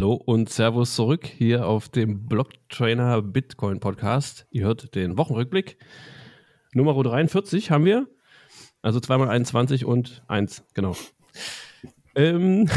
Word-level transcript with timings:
Hallo 0.00 0.14
und 0.14 0.48
Servus 0.48 0.94
zurück 0.94 1.26
hier 1.26 1.66
auf 1.66 1.90
dem 1.90 2.26
Blocktrainer 2.26 3.20
Bitcoin 3.20 3.80
Podcast. 3.80 4.46
Ihr 4.50 4.64
hört 4.64 4.94
den 4.94 5.18
Wochenrückblick. 5.18 5.76
Nummer 6.72 6.94
43 7.02 7.70
haben 7.70 7.84
wir. 7.84 8.08
Also 8.80 8.98
zweimal 9.00 9.28
21 9.28 9.84
und 9.84 10.22
1, 10.26 10.64
genau. 10.72 10.96
Ähm, 12.14 12.70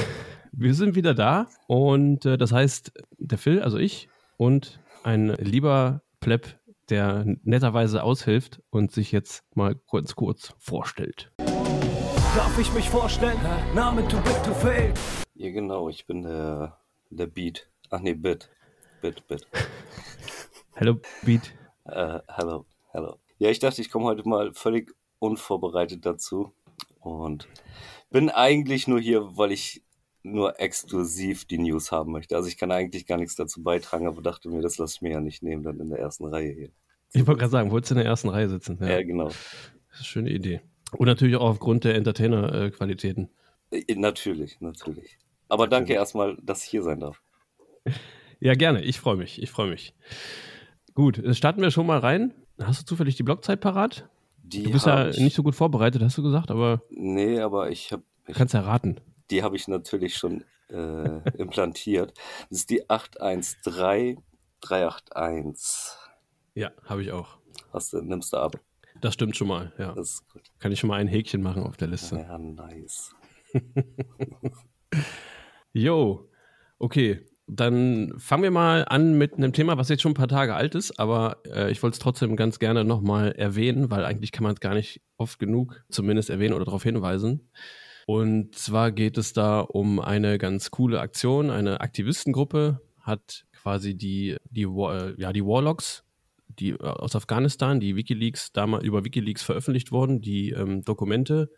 wir 0.52 0.74
sind 0.74 0.96
wieder 0.96 1.14
da 1.14 1.48
und 1.68 2.26
äh, 2.26 2.38
das 2.38 2.52
heißt, 2.52 2.92
der 3.20 3.38
Phil, 3.38 3.62
also 3.62 3.78
ich 3.78 4.10
und 4.36 4.82
ein 5.06 5.30
lieber 5.40 6.02
Pleb, 6.20 6.60
der 6.90 7.24
netterweise 7.44 8.04
aushilft 8.04 8.62
und 8.70 8.92
sich 8.92 9.14
jetzt 9.14 9.46
mal 9.56 9.76
kurz 9.76 10.16
kurz 10.16 10.54
vorstellt. 10.60 11.32
Darf 12.36 12.60
ich 12.60 12.74
mich 12.74 12.90
vorstellen? 12.90 13.40
Name 13.74 14.06
to 14.10 14.18
big 14.18 14.44
to 14.44 14.54
fail. 14.54 14.94
Ja, 15.36 15.52
genau, 15.52 15.88
ich 15.88 16.06
bin 16.06 16.24
der, 16.24 16.78
der 17.18 17.28
Beat. 17.28 17.70
Ach 17.90 18.00
nee, 18.02 18.14
Bit. 18.14 18.50
Bit, 19.02 19.28
Bit. 19.28 19.48
Hello, 20.76 21.00
Beat. 21.22 21.54
Äh, 21.86 22.20
hello, 22.28 22.66
hello. 22.92 23.20
Ja, 23.38 23.50
ich 23.50 23.60
dachte, 23.60 23.82
ich 23.82 23.92
komme 23.92 24.06
heute 24.06 24.28
mal 24.28 24.54
völlig 24.54 24.92
unvorbereitet 25.20 26.06
dazu 26.06 26.54
und 27.00 27.48
bin 28.10 28.30
eigentlich 28.30 28.88
nur 28.88 29.00
hier, 29.00 29.38
weil 29.38 29.52
ich 29.52 29.84
nur 30.24 30.60
exklusiv 30.60 31.46
die 31.46 31.58
News 31.58 31.92
haben 31.92 32.12
möchte. 32.12 32.36
Also 32.36 32.48
ich 32.48 32.58
kann 32.58 32.72
eigentlich 32.72 33.06
gar 33.06 33.18
nichts 33.18 33.36
dazu 33.36 33.62
beitragen, 33.62 34.08
aber 34.08 34.22
dachte 34.22 34.50
mir, 34.50 34.62
das 34.62 34.78
lasse 34.78 34.96
ich 34.96 35.02
mir 35.02 35.12
ja 35.12 35.20
nicht 35.20 35.44
nehmen, 35.44 35.64
dann 35.64 35.80
in 35.80 35.90
der 35.90 36.00
ersten 36.00 36.26
Reihe 36.26 36.52
hier. 36.54 36.70
Ich 37.12 37.28
wollte 37.28 37.40
gerade 37.40 37.52
sagen, 37.52 37.72
wolltest 37.72 37.92
du 37.92 37.96
in 37.96 38.00
der 38.00 38.08
ersten 38.08 38.30
Reihe 38.30 38.50
sitzen? 38.50 38.78
Ja, 38.82 39.04
genau. 39.04 39.28
Das 39.28 39.36
ist 39.36 39.98
eine 39.98 40.06
schöne 40.06 40.30
Idee. 40.32 40.62
Und 40.94 41.08
natürlich 41.08 41.36
auch 41.36 41.50
aufgrund 41.50 41.84
der 41.84 41.96
Entertainer-Qualitäten. 41.96 43.30
Äh, 43.72 43.96
Natürlich, 43.96 44.62
natürlich. 44.62 45.18
Aber 45.54 45.68
danke 45.68 45.94
erstmal, 45.94 46.36
dass 46.42 46.64
ich 46.64 46.70
hier 46.72 46.82
sein 46.82 47.00
darf. 47.00 47.22
Ja, 48.40 48.56
gerne. 48.56 48.82
Ich 48.82 49.00
freue 49.00 49.18
mich. 49.18 49.40
Ich 49.40 49.52
freue 49.52 49.70
mich. 49.70 49.94
Gut, 50.96 51.20
äh, 51.20 51.36
starten 51.36 51.62
wir 51.62 51.70
schon 51.70 51.86
mal 51.86 52.00
rein. 52.00 52.34
Hast 52.60 52.82
du 52.82 52.86
zufällig 52.88 53.18
die 53.18 53.24
Blockzeit 53.24 53.62
parat? 53.62 54.10
Die 54.42 54.64
Du 54.64 54.72
bist 54.72 54.88
ja 54.88 55.10
ich, 55.10 55.20
nicht 55.20 55.36
so 55.36 55.44
gut 55.44 55.54
vorbereitet, 55.54 56.02
hast 56.02 56.18
du 56.18 56.24
gesagt, 56.24 56.50
aber 56.50 56.82
Nee, 56.90 57.40
aber 57.40 57.70
ich 57.70 57.92
habe 57.92 58.02
du 58.26 58.34
kannst 58.34 58.56
ja 58.56 58.62
raten. 58.62 59.00
die 59.30 59.44
habe 59.44 59.56
ich 59.56 59.68
natürlich 59.68 60.18
schon 60.18 60.44
äh, 60.70 61.22
implantiert. 61.38 62.18
Das 62.50 62.58
ist 62.62 62.72
die 62.72 62.90
813 62.90 64.24
381. 64.62 65.96
Ja, 66.56 66.72
habe 66.86 67.04
ich 67.04 67.12
auch. 67.12 67.38
Hast 67.72 67.94
du, 67.94 68.02
nimmst 68.02 68.34
du 68.34 68.38
ab. 68.38 68.60
Das 69.02 69.14
stimmt 69.14 69.38
schon 69.38 69.50
mal, 69.50 69.72
ja. 69.78 69.94
Das 69.94 70.14
ist 70.14 70.30
gut. 70.34 70.42
Kann 70.58 70.72
ich 70.72 70.80
schon 70.80 70.88
mal 70.88 71.00
ein 71.00 71.08
Häkchen 71.08 71.44
machen 71.44 71.62
auf 71.62 71.78
der 71.78 71.90
Liste. 71.90 72.16
Ja, 72.18 72.40
nice. 72.40 73.14
Jo, 75.74 76.30
okay. 76.80 77.26
Dann 77.46 78.14
fangen 78.20 78.44
wir 78.44 78.52
mal 78.52 78.86
an 78.88 79.18
mit 79.18 79.34
einem 79.34 79.52
Thema, 79.52 79.78
was 79.78 79.90
jetzt 79.90 80.02
schon 80.02 80.14
ein 80.14 80.16
paar 80.16 80.30
Tage 80.30 80.56
alt 80.56 80.76
ist, 80.76 80.98
aber 80.98 81.42
äh, 81.46 81.70
ich 81.72 81.84
wollte 81.84 81.96
es 81.96 82.00
trotzdem 82.00 82.38
ganz 82.38 82.58
gerne 82.58 82.86
nochmal 82.86 83.34
erwähnen, 83.34 83.92
weil 83.92 84.06
eigentlich 84.06 84.32
kann 84.32 84.44
man 84.44 84.54
es 84.54 84.62
gar 84.62 84.74
nicht 84.74 85.02
oft 85.18 85.40
genug 85.40 85.84
zumindest 85.90 86.30
erwähnen 86.30 86.54
oder 86.54 86.64
darauf 86.64 86.84
hinweisen. 86.84 87.50
Und 88.06 88.56
zwar 88.56 88.94
geht 88.94 89.18
es 89.18 89.34
da 89.34 89.60
um 89.60 90.00
eine 90.00 90.38
ganz 90.38 90.72
coole 90.72 91.02
Aktion. 91.02 91.50
Eine 91.50 91.82
Aktivistengruppe 91.82 92.82
hat 93.00 93.46
quasi 93.52 93.96
die, 93.96 94.38
die, 94.50 94.64
äh, 94.64 95.14
ja, 95.18 95.34
die 95.34 95.46
Warlocks, 95.46 96.04
die 96.48 96.72
äh, 96.72 96.78
aus 96.80 97.16
Afghanistan, 97.16 97.80
die 97.80 97.96
Wikileaks, 97.96 98.54
damals 98.54 98.84
über 98.84 99.04
Wikileaks 99.04 99.44
veröffentlicht 99.44 99.92
wurden, 99.92 100.22
die 100.22 100.52
ähm, 100.52 100.84
Dokumente, 100.84 101.50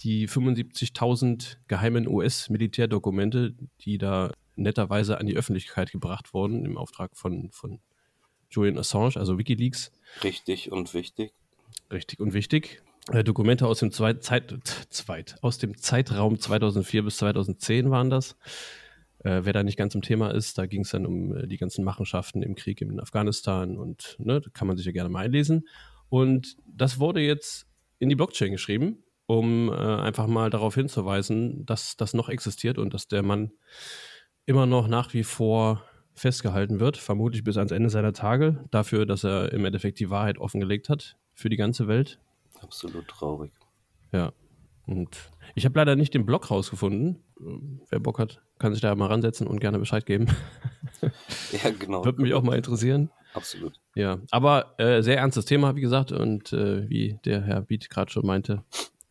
die 0.00 0.28
75.000 0.28 1.56
geheimen 1.66 2.06
US-Militärdokumente, 2.06 3.54
die 3.80 3.98
da 3.98 4.32
netterweise 4.56 5.18
an 5.18 5.26
die 5.26 5.36
Öffentlichkeit 5.36 5.92
gebracht 5.92 6.34
wurden 6.34 6.64
im 6.64 6.76
Auftrag 6.76 7.16
von, 7.16 7.50
von 7.50 7.80
Julian 8.50 8.78
Assange, 8.78 9.16
also 9.16 9.38
Wikileaks. 9.38 9.92
Richtig 10.22 10.72
und 10.72 10.94
wichtig. 10.94 11.32
Richtig 11.90 12.20
und 12.20 12.32
wichtig. 12.32 12.82
Äh, 13.10 13.24
Dokumente 13.24 13.66
aus 13.66 13.78
dem, 13.80 13.90
Zweit, 13.90 14.22
Zeit, 14.22 14.54
Zweit, 14.90 15.36
aus 15.42 15.58
dem 15.58 15.76
Zeitraum 15.78 16.38
2004 16.38 17.04
bis 17.04 17.16
2010 17.18 17.90
waren 17.90 18.10
das. 18.10 18.36
Äh, 19.20 19.40
wer 19.44 19.52
da 19.52 19.62
nicht 19.62 19.76
ganz 19.76 19.94
im 19.94 20.02
Thema 20.02 20.30
ist, 20.30 20.58
da 20.58 20.66
ging 20.66 20.82
es 20.82 20.90
dann 20.90 21.06
um 21.06 21.36
äh, 21.36 21.46
die 21.46 21.56
ganzen 21.56 21.84
Machenschaften 21.84 22.42
im 22.42 22.54
Krieg 22.54 22.80
in 22.80 23.00
Afghanistan 23.00 23.76
und 23.76 24.16
ne, 24.18 24.40
da 24.40 24.50
kann 24.50 24.68
man 24.68 24.76
sich 24.76 24.86
ja 24.86 24.92
gerne 24.92 25.08
mal 25.08 25.24
einlesen. 25.24 25.68
Und 26.08 26.56
das 26.66 27.00
wurde 27.00 27.20
jetzt 27.20 27.66
in 27.98 28.08
die 28.08 28.14
Blockchain 28.14 28.52
geschrieben, 28.52 29.02
um 29.28 29.68
äh, 29.68 29.74
einfach 29.74 30.26
mal 30.26 30.48
darauf 30.48 30.74
hinzuweisen, 30.74 31.66
dass 31.66 31.98
das 31.98 32.14
noch 32.14 32.30
existiert 32.30 32.78
und 32.78 32.94
dass 32.94 33.08
der 33.08 33.22
Mann 33.22 33.52
immer 34.46 34.64
noch 34.64 34.88
nach 34.88 35.12
wie 35.12 35.22
vor 35.22 35.84
festgehalten 36.14 36.80
wird, 36.80 36.96
vermutlich 36.96 37.44
bis 37.44 37.58
ans 37.58 37.70
Ende 37.70 37.90
seiner 37.90 38.14
Tage, 38.14 38.64
dafür, 38.70 39.04
dass 39.04 39.24
er 39.24 39.52
im 39.52 39.66
Endeffekt 39.66 40.00
die 40.00 40.08
Wahrheit 40.08 40.38
offengelegt 40.38 40.88
hat 40.88 41.18
für 41.34 41.50
die 41.50 41.58
ganze 41.58 41.86
Welt. 41.86 42.18
Absolut 42.62 43.06
traurig. 43.06 43.52
Ja. 44.12 44.32
Und 44.86 45.30
ich 45.54 45.66
habe 45.66 45.78
leider 45.78 45.94
nicht 45.94 46.14
den 46.14 46.24
Blog 46.24 46.50
rausgefunden. 46.50 47.22
Wer 47.90 48.00
Bock 48.00 48.18
hat, 48.18 48.40
kann 48.58 48.72
sich 48.72 48.80
da 48.80 48.94
mal 48.94 49.08
ransetzen 49.08 49.46
und 49.46 49.60
gerne 49.60 49.78
Bescheid 49.78 50.06
geben. 50.06 50.26
Ja, 51.52 51.70
genau. 51.70 52.04
Würde 52.04 52.20
mich 52.20 52.34
auch 52.34 52.42
mal 52.42 52.56
interessieren. 52.56 53.10
Absolut. 53.32 53.78
Ja, 53.94 54.18
aber 54.32 54.74
äh, 54.78 55.00
sehr 55.00 55.16
ernstes 55.18 55.44
Thema, 55.44 55.76
wie 55.76 55.80
gesagt, 55.80 56.10
und 56.10 56.52
äh, 56.52 56.88
wie 56.88 57.20
der 57.24 57.42
Herr 57.42 57.60
Beat 57.62 57.88
gerade 57.88 58.10
schon 58.10 58.26
meinte, 58.26 58.64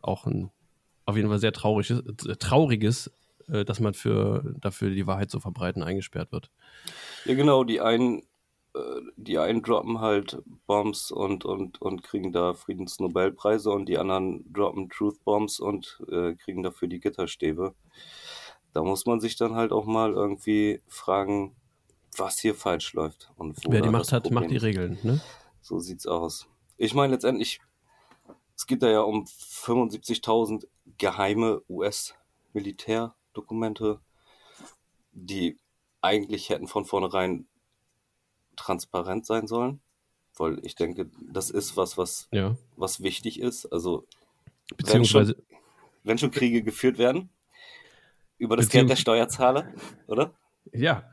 auch 0.08 0.26
ein 0.26 0.52
auf 1.06 1.16
jeden 1.16 1.30
Fall 1.30 1.40
sehr 1.40 1.54
trauriges, 1.54 2.04
trauriges 2.40 3.12
äh, 3.50 3.64
dass 3.66 3.80
man 3.80 3.94
für, 3.94 4.56
dafür 4.60 4.90
die 4.90 5.08
Wahrheit 5.08 5.32
zu 5.32 5.40
verbreiten 5.40 5.84
eingesperrt 5.84 6.32
wird. 6.32 6.52
Ja, 7.26 7.34
genau. 7.34 7.64
Die 7.64 7.80
einen, 7.80 8.24
äh, 8.76 8.80
die 9.16 9.40
einen 9.40 9.64
droppen 9.64 10.02
halt 10.02 10.42
Bombs 10.66 11.12
und, 11.12 11.46
und, 11.46 11.82
und 11.82 12.04
kriegen 12.04 12.34
da 12.34 12.54
Friedensnobelpreise 12.54 13.72
und 13.72 13.88
die 13.88 13.98
anderen 13.98 14.52
droppen 14.52 14.90
Truth 14.90 15.24
Bombs 15.24 15.60
und 15.60 16.02
äh, 16.12 16.36
kriegen 16.36 16.62
dafür 16.62 16.90
die 16.90 17.00
Gitterstäbe. 17.00 17.74
Da 18.74 18.84
muss 18.84 19.06
man 19.06 19.22
sich 19.22 19.38
dann 19.38 19.56
halt 19.56 19.72
auch 19.72 19.86
mal 19.86 20.12
irgendwie 20.12 20.82
fragen, 20.88 21.56
was 22.18 22.40
hier 22.40 22.54
falsch 22.54 22.94
läuft. 22.94 23.32
Und 23.38 23.58
wo 23.64 23.72
Wer 23.72 23.82
die 23.82 23.90
Macht 23.90 24.12
hat, 24.12 24.30
macht 24.30 24.52
die. 24.52 24.58
Regeln. 24.58 24.98
Ne? 25.04 25.22
So 25.62 25.80
sieht's 25.80 26.06
aus. 26.06 26.48
Ich 26.76 26.94
meine, 26.94 27.14
letztendlich, 27.14 27.62
es 28.58 28.66
geht 28.68 28.82
da 28.82 28.90
ja 28.90 29.02
um 29.02 29.26
75.000 29.26 30.66
geheime 30.98 31.62
US-Militärdokumente, 31.70 34.00
die 35.12 35.58
eigentlich 36.02 36.50
hätten 36.50 36.68
von 36.68 36.86
vornherein 36.86 37.46
transparent 38.56 39.26
sein 39.28 39.46
sollen. 39.48 39.80
Weil 40.36 40.60
ich 40.66 40.76
denke, 40.76 41.10
das 41.32 41.50
ist 41.52 41.78
was, 41.78 41.98
was, 41.98 42.28
Ja. 42.32 42.58
was 42.76 43.02
wichtig 43.02 43.40
ist. 43.40 43.66
Also, 43.68 44.06
Beziehungsweise, 44.76 45.38
wenn 46.04 46.18
schon 46.18 46.32
Kriege 46.32 46.62
geführt 46.64 46.98
werden, 46.98 47.30
über 48.38 48.58
das 48.58 48.68
Geld 48.70 48.90
der 48.90 48.96
Steuerzahler, 48.98 49.72
oder? 50.08 50.34
ja. 50.74 51.04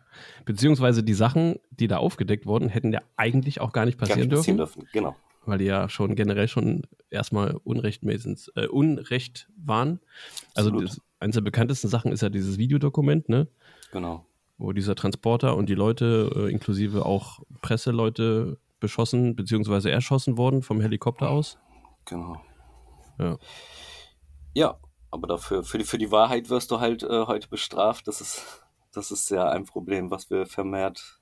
Beziehungsweise 0.45 1.03
die 1.03 1.15
Sachen, 1.15 1.59
die 1.71 1.89
da 1.89 1.97
aufgedeckt 1.97 2.47
wurden, 2.47 2.69
hätten 2.69 2.93
ja 2.93 3.01
eigentlich 3.17 3.61
auch 3.61 3.73
gar 3.73 3.85
nicht 3.85 3.99
Gar 3.99 4.07
passieren 4.09 4.29
nicht 4.29 4.37
passieren 4.37 4.59
dürfen. 4.59 4.81
dürfen. 4.83 4.93
Genau. 4.93 5.17
Weil 5.47 5.59
die 5.59 5.65
ja 5.67 5.89
schon 5.89 6.15
generell 6.15 6.49
schon 6.49 6.83
erstmal 7.11 7.57
unrechtmäßig, 7.65 8.53
äh, 8.57 8.67
Unrecht 8.67 9.49
waren. 9.57 10.01
Also 10.55 10.71
das, 10.71 11.01
eines 11.21 11.35
der 11.35 11.43
bekanntesten 11.43 11.89
Sachen 11.89 12.13
ist 12.13 12.23
ja 12.23 12.29
dieses 12.29 12.59
Videodokument, 12.59 13.29
ne? 13.29 13.49
Genau. 13.93 14.27
wo 14.59 14.73
dieser 14.73 14.95
Transporter 14.95 15.57
und 15.57 15.69
die 15.69 15.75
Leute, 15.75 16.31
äh, 16.35 16.53
inklusive 16.53 17.07
auch 17.07 17.41
Presseleute, 17.63 18.59
beschossen 18.81 19.35
bzw. 19.35 19.91
erschossen 19.91 20.37
wurden 20.37 20.63
vom 20.63 20.81
Helikopter 20.81 21.31
aus. 21.31 21.59
Genau. 22.05 22.41
Ja. 23.19 23.39
Ja, 24.53 24.79
aber 25.11 25.27
dafür, 25.27 25.65
für 25.65 25.79
die, 25.79 25.85
für 25.85 25.99
die 25.99 26.11
Wahrheit 26.11 26.51
wirst 26.51 26.71
du 26.71 26.81
halt 26.81 27.03
äh, 27.03 27.27
heute 27.27 27.49
bestraft. 27.49 28.07
Das 28.09 28.21
ist, 28.21 28.65
das 28.93 29.11
ist 29.11 29.31
ja 29.31 29.49
ein 29.49 29.65
Problem, 29.65 30.11
was 30.11 30.29
wir 30.29 30.45
vermehrt 30.47 31.21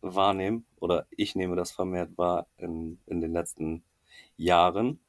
wahrnehmen. 0.00 0.64
Oder 0.80 1.06
ich 1.10 1.34
nehme 1.34 1.56
das 1.56 1.70
vermehrt 1.72 2.16
wahr 2.18 2.46
in, 2.56 2.98
in 3.06 3.20
den 3.20 3.32
letzten 3.32 3.82
Jahren. 4.36 5.00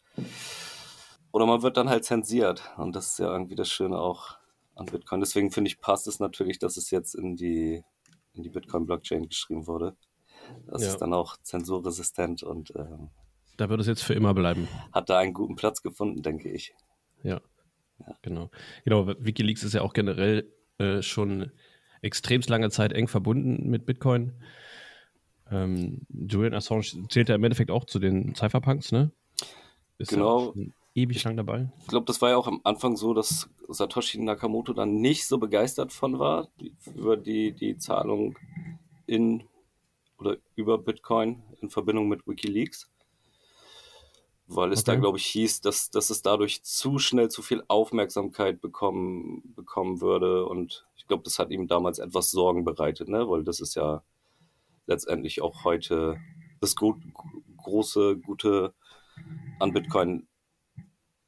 Oder 1.32 1.46
man 1.46 1.62
wird 1.62 1.78
dann 1.78 1.90
halt 1.90 2.06
zensiert. 2.06 2.64
Und 2.78 2.96
das 2.96 3.12
ist 3.12 3.20
ja 3.20 3.32
irgendwie 3.32 3.56
das 3.56 3.70
Schöne 3.70 3.98
auch 4.00 4.38
an 4.76 4.88
Bitcoin. 4.88 5.20
Deswegen 5.20 5.52
finde 5.52 5.70
ich, 5.70 5.80
passt 5.80 6.08
es 6.08 6.20
natürlich, 6.20 6.58
dass 6.60 6.78
es 6.78 6.90
jetzt 6.90 7.14
in 7.16 7.36
die, 7.36 7.84
in 8.34 8.44
die 8.44 8.50
Bitcoin-Blockchain 8.50 9.28
geschrieben 9.28 9.68
wurde. 9.68 9.96
Das 10.68 10.82
Ja. 10.82 10.90
ist 10.90 10.98
dann 10.98 11.14
auch 11.14 11.38
zensurresistent 11.44 12.42
und 12.44 12.74
ähm, 12.76 13.10
Da 13.58 13.70
wird 13.70 13.82
es 13.82 13.88
jetzt 13.88 14.04
für 14.04 14.14
immer 14.16 14.34
bleiben. 14.34 14.68
hat 14.92 15.10
da 15.10 15.20
einen 15.20 15.34
guten 15.34 15.56
Platz 15.56 15.84
gefunden, 15.84 16.24
denke 16.24 16.50
ich. 16.50 16.74
Ja. 17.24 17.42
Genau. 18.22 18.50
Genau, 18.86 19.08
Wikileaks 19.08 19.64
ist 19.64 19.74
ja 19.74 19.82
auch 19.82 19.92
generell 19.94 20.50
äh, 20.80 21.02
schon 21.02 21.52
extremst 22.02 22.50
lange 22.50 22.70
Zeit 22.70 22.94
eng 22.94 23.10
verbunden 23.10 23.70
mit 23.70 23.86
Bitcoin. 23.86 24.42
Ähm, 25.52 26.02
Julian 26.10 26.54
Assange 26.54 27.08
zählt 27.10 27.30
ja 27.30 27.36
im 27.36 27.44
Endeffekt 27.44 27.72
auch 27.72 27.86
zu 27.86 28.00
den 28.00 28.36
Cypherpunks, 28.36 28.92
ne? 28.92 29.12
Ist 29.98 30.10
Genau. 30.10 30.54
Ja 30.56 30.66
ewig 30.96 31.24
lang 31.24 31.38
dabei. 31.38 31.70
Ich 31.82 31.88
glaube, 31.88 32.06
das 32.06 32.22
war 32.22 32.30
ja 32.30 32.38
auch 32.38 32.48
am 32.48 32.62
Anfang 32.64 32.96
so, 32.96 33.14
dass 33.14 33.50
Satoshi 33.68 34.20
Nakamoto 34.20 34.74
dann 34.74 34.96
nicht 34.96 35.26
so 35.28 35.38
begeistert 35.38 35.94
von 35.94 36.20
war, 36.20 36.50
über 36.96 37.18
die, 37.18 37.52
die 37.52 37.78
Zahlung 37.78 38.38
in 39.06 39.44
oder 40.18 40.38
über 40.56 40.78
Bitcoin 40.78 41.42
in 41.62 41.70
Verbindung 41.70 42.10
mit 42.10 42.28
Wikileaks. 42.28 42.90
Weil 44.48 44.74
es 44.74 44.82
okay. 44.82 44.94
da, 44.94 44.96
glaube 44.96 45.20
ich, 45.20 45.26
hieß, 45.28 45.62
dass, 45.62 45.92
dass 45.92 46.10
es 46.10 46.24
dadurch 46.24 46.64
zu 46.64 46.98
schnell 46.98 47.30
zu 47.30 47.44
viel 47.44 47.64
Aufmerksamkeit 47.68 48.60
bekommen, 48.60 49.54
bekommen 49.56 50.02
würde. 50.02 50.46
Und 50.48 50.88
ich 50.98 51.08
glaube, 51.08 51.24
das 51.24 51.38
hat 51.38 51.52
ihm 51.52 51.68
damals 51.68 52.00
etwas 52.00 52.32
Sorgen 52.32 52.66
bereitet, 52.66 53.10
ne? 53.10 53.30
weil 53.30 53.44
das 53.44 53.62
ist 53.62 53.76
ja 53.76 54.02
letztendlich 54.90 55.42
auch 55.42 55.64
heute 55.64 56.18
das 56.60 56.76
gut, 56.76 56.98
große, 57.58 58.18
gute 58.18 58.74
an 59.60 59.72
Bitcoin, 59.72 60.28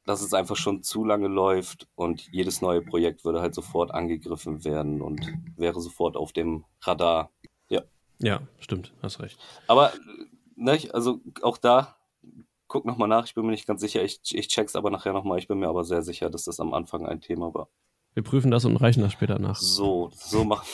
dass 0.04 0.20
es 0.20 0.34
einfach 0.34 0.56
schon 0.56 0.82
zu 0.82 1.04
lange 1.04 1.28
läuft 1.28 1.88
und 1.94 2.28
jedes 2.32 2.60
neue 2.60 2.82
Projekt 2.82 3.24
würde 3.24 3.40
halt 3.40 3.54
sofort 3.54 3.92
angegriffen 3.92 4.64
werden 4.64 5.00
und 5.00 5.32
wäre 5.56 5.80
sofort 5.80 6.16
auf 6.16 6.32
dem 6.32 6.64
Radar. 6.82 7.30
Ja. 7.68 7.82
Ja, 8.18 8.42
stimmt, 8.58 8.92
hast 9.00 9.20
recht. 9.20 9.38
Aber, 9.68 9.92
ne, 10.56 10.78
also 10.92 11.20
auch 11.42 11.56
da, 11.56 11.96
guck 12.66 12.84
nochmal 12.84 13.08
nach, 13.08 13.26
ich 13.26 13.34
bin 13.34 13.44
mir 13.44 13.52
nicht 13.52 13.66
ganz 13.66 13.80
sicher, 13.80 14.02
ich, 14.02 14.20
ich 14.32 14.48
check's 14.48 14.74
aber 14.74 14.90
nachher 14.90 15.12
nochmal, 15.12 15.38
ich 15.38 15.46
bin 15.46 15.60
mir 15.60 15.68
aber 15.68 15.84
sehr 15.84 16.02
sicher, 16.02 16.30
dass 16.30 16.44
das 16.44 16.58
am 16.58 16.74
Anfang 16.74 17.06
ein 17.06 17.20
Thema 17.20 17.54
war. 17.54 17.68
Wir 18.14 18.24
prüfen 18.24 18.50
das 18.50 18.64
und 18.64 18.76
reichen 18.76 19.02
das 19.02 19.12
später 19.12 19.38
nach. 19.38 19.56
So, 19.56 20.10
so 20.14 20.44
machen. 20.44 20.66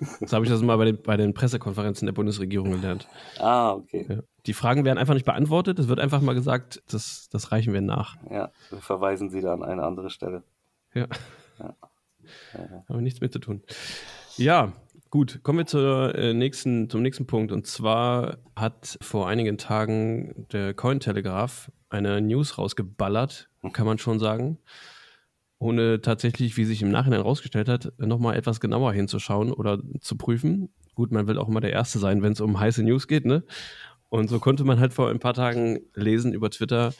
So 0.00 0.34
habe 0.34 0.44
ich 0.44 0.50
das 0.50 0.62
mal 0.62 0.76
bei 0.76 0.86
den, 0.86 1.02
bei 1.02 1.16
den 1.16 1.34
Pressekonferenzen 1.34 2.06
der 2.06 2.12
Bundesregierung 2.12 2.70
gelernt. 2.70 3.06
Ah, 3.38 3.72
okay. 3.72 4.06
Ja. 4.08 4.20
Die 4.46 4.54
Fragen 4.54 4.84
werden 4.84 4.98
einfach 4.98 5.14
nicht 5.14 5.26
beantwortet. 5.26 5.78
Es 5.78 5.88
wird 5.88 6.00
einfach 6.00 6.20
mal 6.20 6.34
gesagt, 6.34 6.82
das, 6.90 7.28
das 7.30 7.52
reichen 7.52 7.72
wir 7.72 7.82
nach. 7.82 8.16
Ja, 8.30 8.50
wir 8.70 8.80
verweisen 8.80 9.30
sie 9.30 9.40
da 9.40 9.52
an 9.52 9.62
eine 9.62 9.82
andere 9.82 10.10
Stelle. 10.10 10.42
Ja. 10.94 11.06
ja. 11.58 11.74
ja. 12.54 12.60
Haben 12.88 12.96
wir 12.96 13.02
nichts 13.02 13.20
mit 13.20 13.32
zu 13.32 13.38
tun. 13.38 13.62
Ja, 14.36 14.72
gut. 15.10 15.40
Kommen 15.42 15.58
wir 15.58 15.66
zur, 15.66 16.14
äh, 16.14 16.32
nächsten, 16.32 16.88
zum 16.88 17.02
nächsten 17.02 17.26
Punkt. 17.26 17.52
Und 17.52 17.66
zwar 17.66 18.38
hat 18.56 18.98
vor 19.02 19.28
einigen 19.28 19.58
Tagen 19.58 20.46
der 20.52 20.72
Cointelegraph 20.72 21.70
eine 21.90 22.20
News 22.20 22.56
rausgeballert, 22.56 23.50
kann 23.72 23.86
man 23.86 23.98
schon 23.98 24.18
sagen 24.18 24.58
ohne 25.60 26.00
tatsächlich, 26.00 26.56
wie 26.56 26.64
sich 26.64 26.82
im 26.82 26.90
Nachhinein 26.90 27.20
herausgestellt 27.20 27.68
hat, 27.68 27.92
nochmal 27.98 28.36
etwas 28.36 28.60
genauer 28.60 28.92
hinzuschauen 28.94 29.52
oder 29.52 29.78
zu 30.00 30.16
prüfen. 30.16 30.70
Gut, 30.94 31.12
man 31.12 31.28
will 31.28 31.38
auch 31.38 31.48
immer 31.48 31.60
der 31.60 31.72
Erste 31.72 31.98
sein, 31.98 32.22
wenn 32.22 32.32
es 32.32 32.40
um 32.40 32.58
heiße 32.58 32.82
News 32.82 33.06
geht, 33.06 33.26
ne? 33.26 33.44
Und 34.08 34.28
so 34.28 34.40
konnte 34.40 34.64
man 34.64 34.80
halt 34.80 34.92
vor 34.92 35.10
ein 35.10 35.20
paar 35.20 35.34
Tagen 35.34 35.80
lesen 35.94 36.32
über 36.32 36.50
Twitter, 36.50 36.94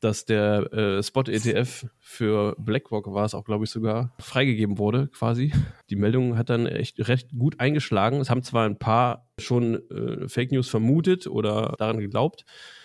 dass 0.00 0.24
der 0.24 0.72
äh, 0.72 1.02
Spot-ETF 1.02 1.86
für 1.98 2.56
BlackRock 2.58 3.12
war 3.12 3.24
es 3.24 3.34
auch, 3.34 3.44
glaube 3.44 3.64
ich, 3.64 3.70
sogar 3.70 4.12
freigegeben 4.18 4.78
wurde, 4.78 5.08
quasi. 5.08 5.52
Die 5.90 5.96
Meldung 5.96 6.38
hat 6.38 6.50
dann 6.50 6.66
echt 6.66 7.06
recht 7.08 7.30
gut 7.36 7.60
eingeschlagen. 7.60 8.20
Es 8.20 8.30
haben 8.30 8.42
zwar 8.42 8.64
ein 8.64 8.78
paar 8.78 9.28
schon 9.38 9.74
äh, 9.90 10.28
Fake 10.28 10.52
News 10.52 10.68
vermutet 10.68 11.26
oder 11.26 11.74
daran 11.78 11.98
geglaubt, 11.98 12.44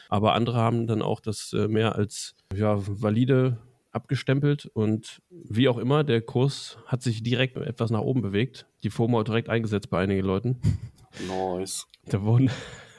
aber 0.10 0.34
andere 0.34 0.58
haben 0.58 0.88
dann 0.88 1.02
auch 1.02 1.20
das 1.20 1.54
äh, 1.54 1.68
mehr 1.68 1.96
als 1.96 2.36
ja, 2.56 2.76
valide 2.78 3.58
abgestempelt 3.98 4.68
und 4.68 5.22
wie 5.30 5.68
auch 5.68 5.78
immer, 5.78 6.04
der 6.04 6.22
Kurs 6.22 6.78
hat 6.86 7.02
sich 7.02 7.24
direkt 7.24 7.58
etwas 7.58 7.92
nach 7.92 8.02
oben 8.02 8.22
bewegt. 8.22 8.68
Die 8.84 8.90
FOMO 8.90 9.20
hat 9.20 9.28
direkt 9.28 9.50
eingesetzt 9.50 9.90
bei 9.90 10.00
einigen 10.00 10.26
Leuten. 10.26 10.62
Nice. 11.28 11.88
Da 12.06 12.22
wurden, 12.22 12.52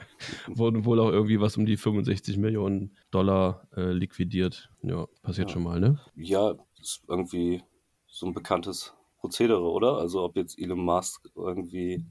wurden 0.47 0.83
wohl 0.83 0.99
auch 0.99 1.09
irgendwie 1.09 1.39
was 1.39 1.55
um 1.55 1.65
die 1.65 1.77
65 1.77 2.35
Millionen 2.37 2.97
Dollar 3.11 3.65
äh, 3.77 3.93
liquidiert. 3.93 4.69
Ja, 4.81 5.05
passiert 5.21 5.47
ja. 5.47 5.53
schon 5.53 5.63
mal, 5.63 5.79
ne? 5.79 6.01
Ja, 6.15 6.55
ist 6.81 7.03
irgendwie 7.07 7.63
so 8.07 8.25
ein 8.25 8.33
bekanntes 8.33 8.93
Prozedere, 9.19 9.71
oder? 9.71 9.99
Also 9.99 10.23
ob 10.23 10.35
jetzt 10.35 10.59
Elon 10.59 10.83
Musk 10.83 11.29
irgendwie 11.33 12.05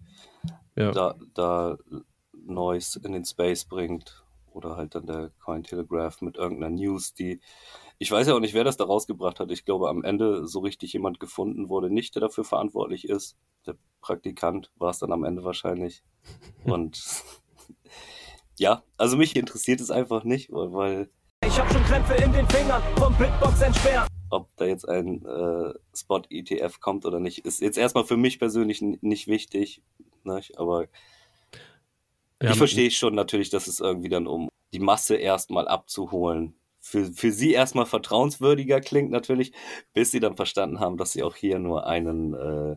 ja. 0.76 0.93
da, 0.93 1.14
da 1.35 1.76
Neues 2.32 2.96
in 2.96 3.12
den 3.12 3.26
Space 3.26 3.67
bringt 3.67 4.25
oder 4.52 4.76
halt 4.76 4.94
dann 4.94 5.06
der 5.06 5.31
Cointelegraph 5.40 6.20
mit 6.20 6.37
irgendeiner 6.37 6.75
News, 6.75 7.14
die 7.14 7.40
ich 7.99 8.11
weiß 8.11 8.29
ja 8.29 8.35
auch 8.35 8.41
nicht, 8.41 8.55
wer 8.55 8.65
das 8.65 8.77
da 8.77 8.85
rausgebracht 8.85 9.41
hat. 9.41 9.50
Ich 9.50 9.65
glaube, 9.65 9.89
am 9.89 10.05
Ende 10.05 10.47
so 10.47 10.61
richtig 10.61 10.93
jemand 10.93 11.19
gefunden 11.19 11.69
wurde 11.69 11.91
nicht, 11.91 12.15
der 12.15 12.21
dafür 12.21 12.45
verantwortlich 12.45 13.09
ist. 13.09 13.37
Der 13.67 13.77
Praktikant 14.00 14.71
war 14.77 14.91
es 14.91 15.00
dann 15.00 15.12
am 15.12 15.25
Ende 15.25 15.43
wahrscheinlich. 15.43 16.05
Und 16.65 17.03
ja, 18.59 18.83
also 18.97 19.17
mich 19.17 19.35
interessiert 19.35 19.81
es 19.81 19.91
einfach 19.91 20.23
nicht, 20.23 20.53
weil, 20.53 20.73
weil 20.73 21.11
ich 21.45 21.59
habe 21.59 21.73
schon 21.73 21.83
Krämpfe 21.85 22.15
in 22.15 22.33
den 22.33 22.47
Fingern 22.49 22.83
vom 22.97 23.17
Bitbox 23.17 23.62
entsperren. 23.62 24.06
Ob 24.31 24.49
da 24.56 24.67
jetzt 24.67 24.89
ein 24.89 25.25
äh, 25.25 25.75
Spot-ETF 25.97 26.81
kommt 26.81 27.06
oder 27.06 27.19
nicht, 27.19 27.47
ist 27.47 27.61
jetzt 27.61 27.79
erstmal 27.79 28.05
für 28.05 28.17
mich 28.17 28.39
persönlich 28.39 28.81
nicht 28.83 29.27
wichtig. 29.27 29.83
Ne? 30.25 30.41
Aber 30.56 30.87
ja, 32.43 32.50
ich 32.50 32.59
verstehe 32.59 32.91
schon 32.91 33.15
natürlich, 33.15 33.50
dass 33.50 33.67
es 33.67 33.81
irgendwie 33.81 34.09
dann 34.09 34.27
um 34.27 34.49
die 34.73 34.79
Masse 34.81 35.17
erstmal 35.17 35.67
abzuholen 35.67 36.55
für, 36.88 37.12
für 37.12 37.32
sie 37.32 37.52
erstmal 37.52 37.87
vertrauenswürdiger 37.87 38.81
klingt 38.81 39.11
natürlich, 39.11 39.52
bis 39.93 40.11
sie 40.11 40.20
dann 40.20 40.37
verstanden 40.37 40.81
haben, 40.81 40.96
dass 40.96 41.12
sie 41.12 41.23
auch 41.23 41.37
hier 41.37 41.58
nur 41.58 41.87
einen, 41.87 42.32
äh, 42.35 42.76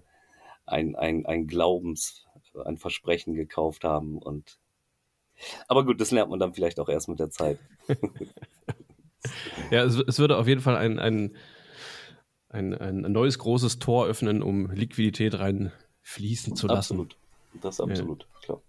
ein, 0.65 0.95
ein, 0.95 1.25
ein 1.25 1.47
Glaubens, 1.47 2.25
ein 2.65 2.77
Versprechen 2.77 3.33
gekauft 3.33 3.83
haben 3.85 4.17
und 4.17 4.59
aber 5.67 5.85
gut, 5.85 5.99
das 5.99 6.11
lernt 6.11 6.29
man 6.29 6.39
dann 6.39 6.53
vielleicht 6.53 6.79
auch 6.79 6.89
erst 6.89 7.09
mit 7.09 7.19
der 7.19 7.31
Zeit. 7.31 7.57
ja, 9.71 9.83
es, 9.83 9.95
es, 9.95 10.19
würde 10.19 10.37
auf 10.37 10.47
jeden 10.47 10.61
Fall 10.61 10.75
ein, 10.75 10.99
ein, 10.99 11.35
ein, 12.49 12.75
ein 12.75 13.11
neues 13.11 13.39
großes 13.39 13.79
Tor 13.79 14.05
öffnen, 14.05 14.43
um 14.43 14.69
Liquidität 14.69 15.39
reinfließen 15.39 16.55
zu 16.55 16.67
lassen. 16.67 16.93
Absolut. 16.93 17.17
Das 17.61 17.81
absolut, 17.81 18.21
ja. 18.21 18.39
klar. 18.41 18.61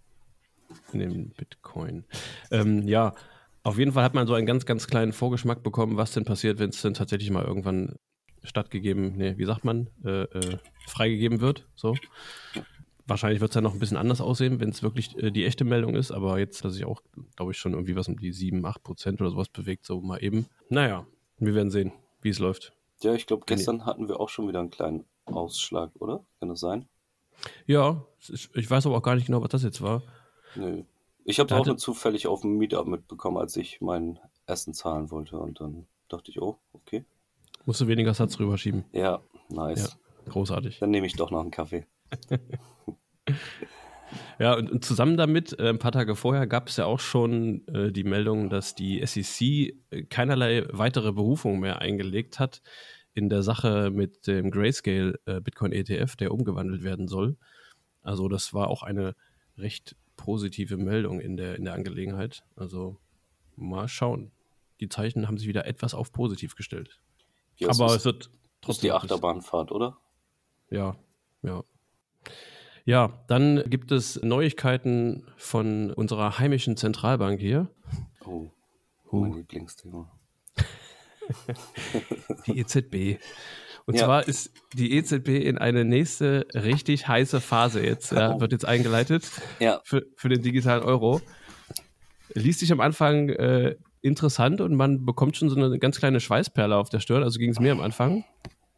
In 0.94 1.00
den 1.00 1.30
Bitcoin. 1.30 2.06
Ähm, 2.50 2.88
ja, 2.88 3.14
auf 3.62 3.78
jeden 3.78 3.92
Fall 3.92 4.04
hat 4.04 4.14
man 4.14 4.26
so 4.26 4.34
einen 4.34 4.46
ganz, 4.46 4.66
ganz 4.66 4.86
kleinen 4.86 5.12
Vorgeschmack 5.12 5.62
bekommen, 5.62 5.96
was 5.96 6.12
denn 6.12 6.24
passiert, 6.24 6.58
wenn 6.58 6.70
es 6.70 6.82
denn 6.82 6.94
tatsächlich 6.94 7.30
mal 7.30 7.44
irgendwann 7.44 7.96
stattgegeben, 8.42 9.16
nee, 9.16 9.38
wie 9.38 9.44
sagt 9.44 9.64
man, 9.64 9.88
äh, 10.04 10.22
äh, 10.22 10.58
freigegeben 10.86 11.40
wird. 11.40 11.68
So. 11.76 11.94
Wahrscheinlich 13.06 13.40
wird 13.40 13.50
es 13.50 13.54
dann 13.54 13.64
noch 13.64 13.74
ein 13.74 13.78
bisschen 13.78 13.96
anders 13.96 14.20
aussehen, 14.20 14.60
wenn 14.60 14.70
es 14.70 14.82
wirklich 14.82 15.16
äh, 15.18 15.30
die 15.30 15.44
echte 15.44 15.64
Meldung 15.64 15.94
ist, 15.94 16.10
aber 16.10 16.38
jetzt, 16.38 16.64
dass 16.64 16.74
sich 16.74 16.84
auch, 16.84 17.02
glaube 17.36 17.52
ich, 17.52 17.58
schon 17.58 17.72
irgendwie 17.72 17.94
was 17.94 18.08
um 18.08 18.18
die 18.18 18.32
7, 18.32 18.64
8 18.64 18.82
Prozent 18.82 19.20
oder 19.20 19.30
sowas 19.30 19.48
bewegt, 19.48 19.86
so 19.86 20.00
mal 20.00 20.22
eben. 20.22 20.46
Naja, 20.68 21.06
wir 21.38 21.54
werden 21.54 21.70
sehen, 21.70 21.92
wie 22.20 22.30
es 22.30 22.38
läuft. 22.38 22.72
Ja, 23.02 23.14
ich 23.14 23.26
glaube, 23.26 23.44
gestern 23.46 23.84
hatten 23.86 24.08
wir 24.08 24.20
auch 24.20 24.28
schon 24.28 24.48
wieder 24.48 24.60
einen 24.60 24.70
kleinen 24.70 25.04
Ausschlag, 25.24 25.90
oder? 26.00 26.24
Kann 26.40 26.48
das 26.48 26.60
sein? 26.60 26.88
Ja, 27.66 28.04
ich 28.54 28.70
weiß 28.70 28.86
aber 28.86 28.96
auch 28.96 29.02
gar 29.02 29.16
nicht 29.16 29.26
genau, 29.26 29.42
was 29.42 29.50
das 29.50 29.62
jetzt 29.62 29.82
war. 29.82 30.02
Nö. 30.54 30.84
Ich 31.24 31.38
habe 31.38 31.54
auch 31.54 31.66
nur 31.66 31.76
zufällig 31.76 32.26
auf 32.26 32.40
dem 32.40 32.56
Meetup 32.56 32.86
mitbekommen, 32.86 33.36
als 33.36 33.56
ich 33.56 33.80
mein 33.80 34.18
Essen 34.46 34.74
zahlen 34.74 35.10
wollte. 35.10 35.38
Und 35.38 35.60
dann 35.60 35.86
dachte 36.08 36.30
ich, 36.30 36.40
oh, 36.40 36.58
okay. 36.72 37.04
Musst 37.64 37.80
du 37.80 37.86
weniger 37.86 38.12
Satz 38.12 38.38
rüberschieben. 38.40 38.84
Ja, 38.92 39.22
nice. 39.48 39.96
Ja, 40.26 40.32
großartig. 40.32 40.78
Dann 40.80 40.90
nehme 40.90 41.06
ich 41.06 41.14
doch 41.14 41.30
noch 41.30 41.40
einen 41.40 41.52
Kaffee. 41.52 41.86
ja, 44.38 44.54
und, 44.54 44.70
und, 44.70 44.84
zusammen 44.84 45.16
damit, 45.16 45.58
äh, 45.58 45.68
ein 45.68 45.78
paar 45.78 45.92
Tage 45.92 46.16
vorher, 46.16 46.46
gab 46.46 46.68
es 46.68 46.76
ja 46.76 46.86
auch 46.86 47.00
schon 47.00 47.66
äh, 47.68 47.92
die 47.92 48.04
Meldung, 48.04 48.50
dass 48.50 48.74
die 48.74 49.04
SEC 49.06 49.76
äh, 49.90 50.02
keinerlei 50.08 50.66
weitere 50.70 51.12
Berufung 51.12 51.60
mehr 51.60 51.80
eingelegt 51.80 52.40
hat 52.40 52.62
in 53.14 53.28
der 53.28 53.42
Sache 53.42 53.90
mit 53.90 54.26
dem 54.26 54.50
Grayscale 54.50 55.20
äh, 55.26 55.40
Bitcoin 55.40 55.72
ETF, 55.72 56.16
der 56.16 56.32
umgewandelt 56.32 56.82
werden 56.82 57.06
soll. 57.08 57.36
Also 58.02 58.28
das 58.28 58.52
war 58.52 58.68
auch 58.68 58.82
eine 58.82 59.14
recht 59.56 59.96
positive 60.24 60.76
Meldung 60.76 61.20
in 61.20 61.36
der, 61.36 61.56
in 61.56 61.64
der 61.64 61.74
Angelegenheit. 61.74 62.44
Also 62.54 62.96
mal 63.56 63.88
schauen. 63.88 64.30
Die 64.80 64.88
Zeichen 64.88 65.26
haben 65.26 65.36
sich 65.36 65.48
wieder 65.48 65.66
etwas 65.66 65.94
auf 65.94 66.12
positiv 66.12 66.54
gestellt. 66.54 67.00
Ja, 67.56 67.68
Aber 67.68 67.86
es, 67.86 67.92
ist, 67.92 67.98
es 67.98 68.04
wird 68.04 68.30
trotzdem. 68.60 68.88
die 68.88 68.92
Achterbahnfahrt, 68.92 69.72
oder? 69.72 69.98
Ja, 70.70 70.96
ja. 71.42 71.64
Ja, 72.84 73.24
dann 73.26 73.62
gibt 73.68 73.92
es 73.92 74.22
Neuigkeiten 74.22 75.26
von 75.36 75.92
unserer 75.92 76.38
heimischen 76.38 76.76
Zentralbank 76.76 77.40
hier. 77.40 77.68
Oh, 78.24 78.50
mein 79.10 79.32
uh. 79.32 79.36
Lieblingsthema. 79.36 80.10
die 82.46 82.58
EZB. 82.58 83.20
Und 83.86 83.94
ja. 83.96 84.04
zwar 84.04 84.28
ist 84.28 84.52
die 84.74 84.96
EZB 84.96 85.28
in 85.28 85.58
eine 85.58 85.84
nächste 85.84 86.46
richtig 86.54 87.08
heiße 87.08 87.40
Phase 87.40 87.84
jetzt, 87.84 88.12
ja, 88.12 88.40
wird 88.40 88.52
jetzt 88.52 88.66
eingeleitet 88.66 89.24
ja. 89.60 89.80
für, 89.84 90.06
für 90.16 90.28
den 90.28 90.42
digitalen 90.42 90.82
Euro. 90.82 91.20
Liest 92.34 92.60
sich 92.60 92.72
am 92.72 92.80
Anfang 92.80 93.28
äh, 93.28 93.76
interessant 94.00 94.60
und 94.60 94.74
man 94.74 95.04
bekommt 95.04 95.36
schon 95.36 95.48
so 95.48 95.56
eine 95.56 95.78
ganz 95.78 95.98
kleine 95.98 96.20
Schweißperle 96.20 96.76
auf 96.76 96.90
der 96.90 97.00
Stirn. 97.00 97.22
Also 97.22 97.38
ging 97.38 97.50
es 97.50 97.60
mir 97.60 97.72
am 97.72 97.80
Anfang, 97.80 98.24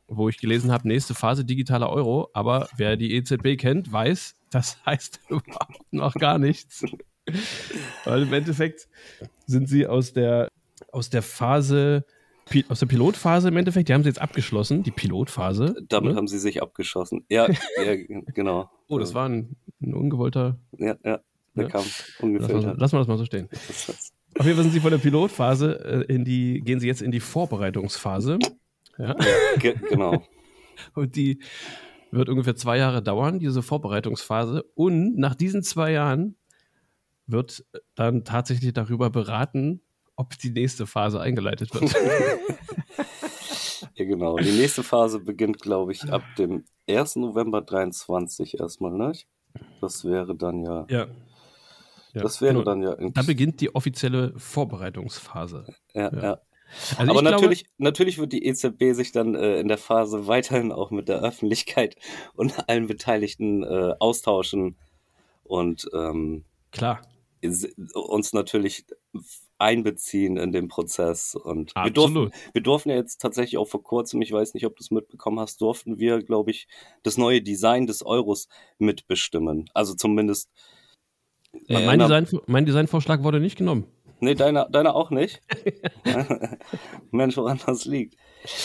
wo 0.08 0.28
ich 0.28 0.38
gelesen 0.38 0.73
habe, 0.73 0.88
nächste 0.88 1.14
Phase 1.14 1.44
digitaler 1.44 1.90
Euro. 1.90 2.30
Aber 2.32 2.68
wer 2.76 2.96
die 2.96 3.14
EZB 3.14 3.56
kennt, 3.58 3.92
weiß, 3.92 4.37
das 4.50 4.78
heißt 4.87 5.20
überhaupt 5.28 5.92
noch 5.92 6.14
gar 6.14 6.38
nichts. 6.38 6.84
Weil 8.04 8.23
im 8.23 8.32
Endeffekt 8.32 8.88
sind 9.46 9.68
sie 9.68 9.87
aus 9.87 10.12
der, 10.12 10.49
aus 10.92 11.11
der 11.11 11.23
Phase 11.23 12.04
aus 12.68 12.80
der 12.80 12.86
Pilotphase 12.86 13.48
im 13.48 13.56
Endeffekt, 13.56 13.88
die 13.88 13.94
haben 13.94 14.02
sie 14.02 14.08
jetzt 14.08 14.20
abgeschlossen, 14.20 14.82
die 14.82 14.90
Pilotphase. 14.90 15.74
Damit 15.88 16.12
ne? 16.12 16.16
haben 16.16 16.28
sie 16.28 16.38
sich 16.38 16.62
abgeschossen. 16.62 17.24
Ja, 17.28 17.48
ja 17.82 17.96
genau. 18.34 18.70
Oh, 18.86 18.98
das 18.98 19.14
war 19.14 19.26
ein, 19.26 19.56
ein 19.80 19.94
ungewollter. 19.94 20.58
Ja, 20.76 20.94
ja. 21.02 21.20
Der 21.56 21.64
Ja. 21.64 21.68
kam 21.70 21.80
Lass 21.82 22.12
ungefiltert. 22.20 22.64
mal, 22.64 22.76
lass 22.78 22.92
mal 22.92 22.98
das 22.98 23.08
mal 23.08 23.16
so 23.16 23.24
stehen. 23.24 23.48
Auf 24.38 24.44
jeden 24.44 24.56
Fall 24.56 24.64
sind 24.64 24.72
sie 24.72 24.80
von 24.80 24.90
der 24.90 24.98
Pilotphase 24.98 26.06
äh, 26.08 26.12
in 26.12 26.24
die, 26.24 26.60
gehen 26.60 26.80
sie 26.80 26.86
jetzt 26.86 27.00
in 27.00 27.10
die 27.10 27.20
Vorbereitungsphase. 27.20 28.38
Ja. 28.98 29.16
Ge 29.58 29.74
genau. 29.88 30.22
Und 30.94 31.16
die 31.16 31.40
wird 32.10 32.28
ungefähr 32.28 32.56
zwei 32.56 32.76
Jahre 32.78 33.02
dauern, 33.02 33.38
diese 33.38 33.62
Vorbereitungsphase. 33.62 34.64
Und 34.74 35.16
nach 35.16 35.34
diesen 35.34 35.62
zwei 35.62 35.92
Jahren 35.92 36.36
wird 37.26 37.64
dann 37.94 38.24
tatsächlich 38.24 38.72
darüber 38.72 39.10
beraten, 39.10 39.80
ob 40.16 40.38
die 40.38 40.50
nächste 40.50 40.87
Phase 40.87 41.21
eingeleitet 41.21 41.73
wird. 41.75 41.94
Ja, 43.97 44.04
genau. 44.04 44.37
Die 44.38 44.50
nächste 44.50 44.83
Phase 44.83 45.21
beginnt, 45.21 45.61
glaube 45.61 45.92
ich, 45.92 46.11
ab 46.11 46.23
dem 46.37 46.64
1. 46.88 47.16
November 47.16 47.61
23 47.61 48.59
erstmal, 48.59 48.92
ne? 48.92 49.12
Das 49.80 50.04
wäre 50.04 50.35
dann 50.35 50.64
ja. 50.64 50.87
ja. 50.88 51.06
Ja, 52.12 52.23
das 52.23 52.40
wäre 52.40 52.54
genau. 52.54 52.64
dann 52.64 52.83
ja. 52.83 52.97
Da 52.97 53.23
beginnt 53.23 53.61
die 53.61 53.75
offizielle 53.75 54.33
Vorbereitungsphase. 54.37 55.66
ja, 55.94 56.12
ja. 56.12 56.23
ja. 56.23 56.40
Also 56.97 57.12
Aber 57.12 57.21
ich 57.21 57.30
natürlich, 57.30 57.66
natürlich 57.78 58.18
wird 58.18 58.33
die 58.33 58.44
EZB 58.47 58.94
sich 58.94 59.12
dann 59.12 59.35
äh, 59.35 59.61
in 59.61 59.68
der 59.68 59.78
Phase 59.78 60.26
weiterhin 60.26 60.73
auch 60.73 60.90
mit 60.90 61.09
der 61.09 61.21
Öffentlichkeit 61.21 61.97
und 62.35 62.68
allen 62.68 62.87
Beteiligten 62.87 63.62
äh, 63.62 63.94
austauschen 64.00 64.76
und 65.44 65.88
ähm, 65.92 66.44
Glaube, 66.73 67.00
klar. 67.00 67.02
uns 67.94 68.33
natürlich 68.33 68.87
einbeziehen 69.64 70.37
in 70.37 70.52
den 70.52 70.68
Prozess. 70.68 71.35
Und 71.35 71.75
wir 71.75 71.90
durften, 71.90 72.30
wir 72.52 72.62
durften 72.62 72.90
ja 72.90 72.97
jetzt 72.97 73.21
tatsächlich 73.21 73.56
auch 73.56 73.66
vor 73.66 73.83
kurzem, 73.83 74.21
ich 74.23 74.30
weiß 74.30 74.52
nicht, 74.54 74.66
ob 74.66 74.76
du 74.76 74.83
es 74.83 74.90
mitbekommen 74.90 75.40
hast, 75.40 75.61
durften 75.61 75.99
wir, 75.99 76.23
glaube 76.23 76.50
ich, 76.50 76.68
das 77.02 77.16
neue 77.16 77.40
Design 77.42 77.87
des 77.87 78.04
Euros 78.04 78.49
mitbestimmen. 78.78 79.71
Also 79.73 79.94
zumindest. 79.94 80.50
äh, 81.68 81.87
mein, 81.87 81.99
Design, 81.99 82.28
mein 82.47 82.66
Designvorschlag 82.66 83.23
wurde 83.23 83.40
nicht 83.40 83.56
genommen. 83.56 83.87
Nee, 84.21 84.35
deiner 84.35 84.68
deine 84.71 84.94
auch 84.94 85.11
nicht. 85.11 85.40
Mensch, 87.11 87.37
woran 87.37 87.59
das 87.66 87.85
liegt. 87.85 88.16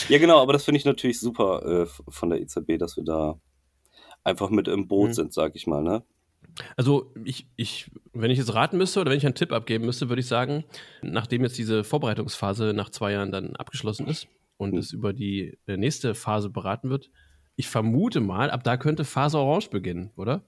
Ja, 0.10 0.18
genau, 0.20 0.40
aber 0.42 0.54
das 0.54 0.66
finde 0.66 0.78
ich 0.78 0.86
natürlich 0.86 1.20
super 1.20 1.84
äh, 1.84 1.86
von 2.10 2.30
der 2.30 2.42
EZB, 2.42 2.78
dass 2.78 2.98
wir 2.98 3.04
da 3.04 3.40
einfach 4.24 4.50
mit 4.50 4.68
im 4.68 4.88
Boot 4.88 5.10
Mhm. 5.10 5.14
sind, 5.14 5.34
sag 5.34 5.56
ich 5.56 5.66
mal, 5.66 5.82
ne? 5.82 6.04
Also 6.76 7.14
ich, 7.24 7.48
ich, 7.56 7.90
wenn 8.14 8.32
ich 8.32 8.38
jetzt 8.38 8.54
raten 8.54 8.78
müsste 8.78 9.00
oder 9.02 9.12
wenn 9.12 9.18
ich 9.18 9.26
einen 9.26 9.36
Tipp 9.36 9.52
abgeben 9.52 9.86
müsste, 9.86 10.10
würde 10.10 10.20
ich 10.22 10.28
sagen, 10.28 10.64
nachdem 11.02 11.44
jetzt 11.44 11.58
diese 11.58 11.84
Vorbereitungsphase 11.84 12.74
nach 12.74 12.90
zwei 12.90 13.12
Jahren 13.14 13.32
dann 13.32 13.56
abgeschlossen 13.56 14.08
ist 14.08 14.28
und 14.58 14.74
Mhm. 14.74 14.80
es 14.80 14.92
über 14.92 15.14
die 15.14 15.58
äh, 15.68 15.78
nächste 15.78 16.16
Phase 16.16 16.50
beraten 16.50 16.90
wird, 16.90 17.12
ich 17.56 17.68
vermute 17.68 18.20
mal, 18.22 18.50
ab 18.52 18.64
da 18.64 18.78
könnte 18.78 19.04
Phase 19.06 19.38
Orange 19.38 19.70
beginnen, 19.70 20.12
oder? 20.16 20.46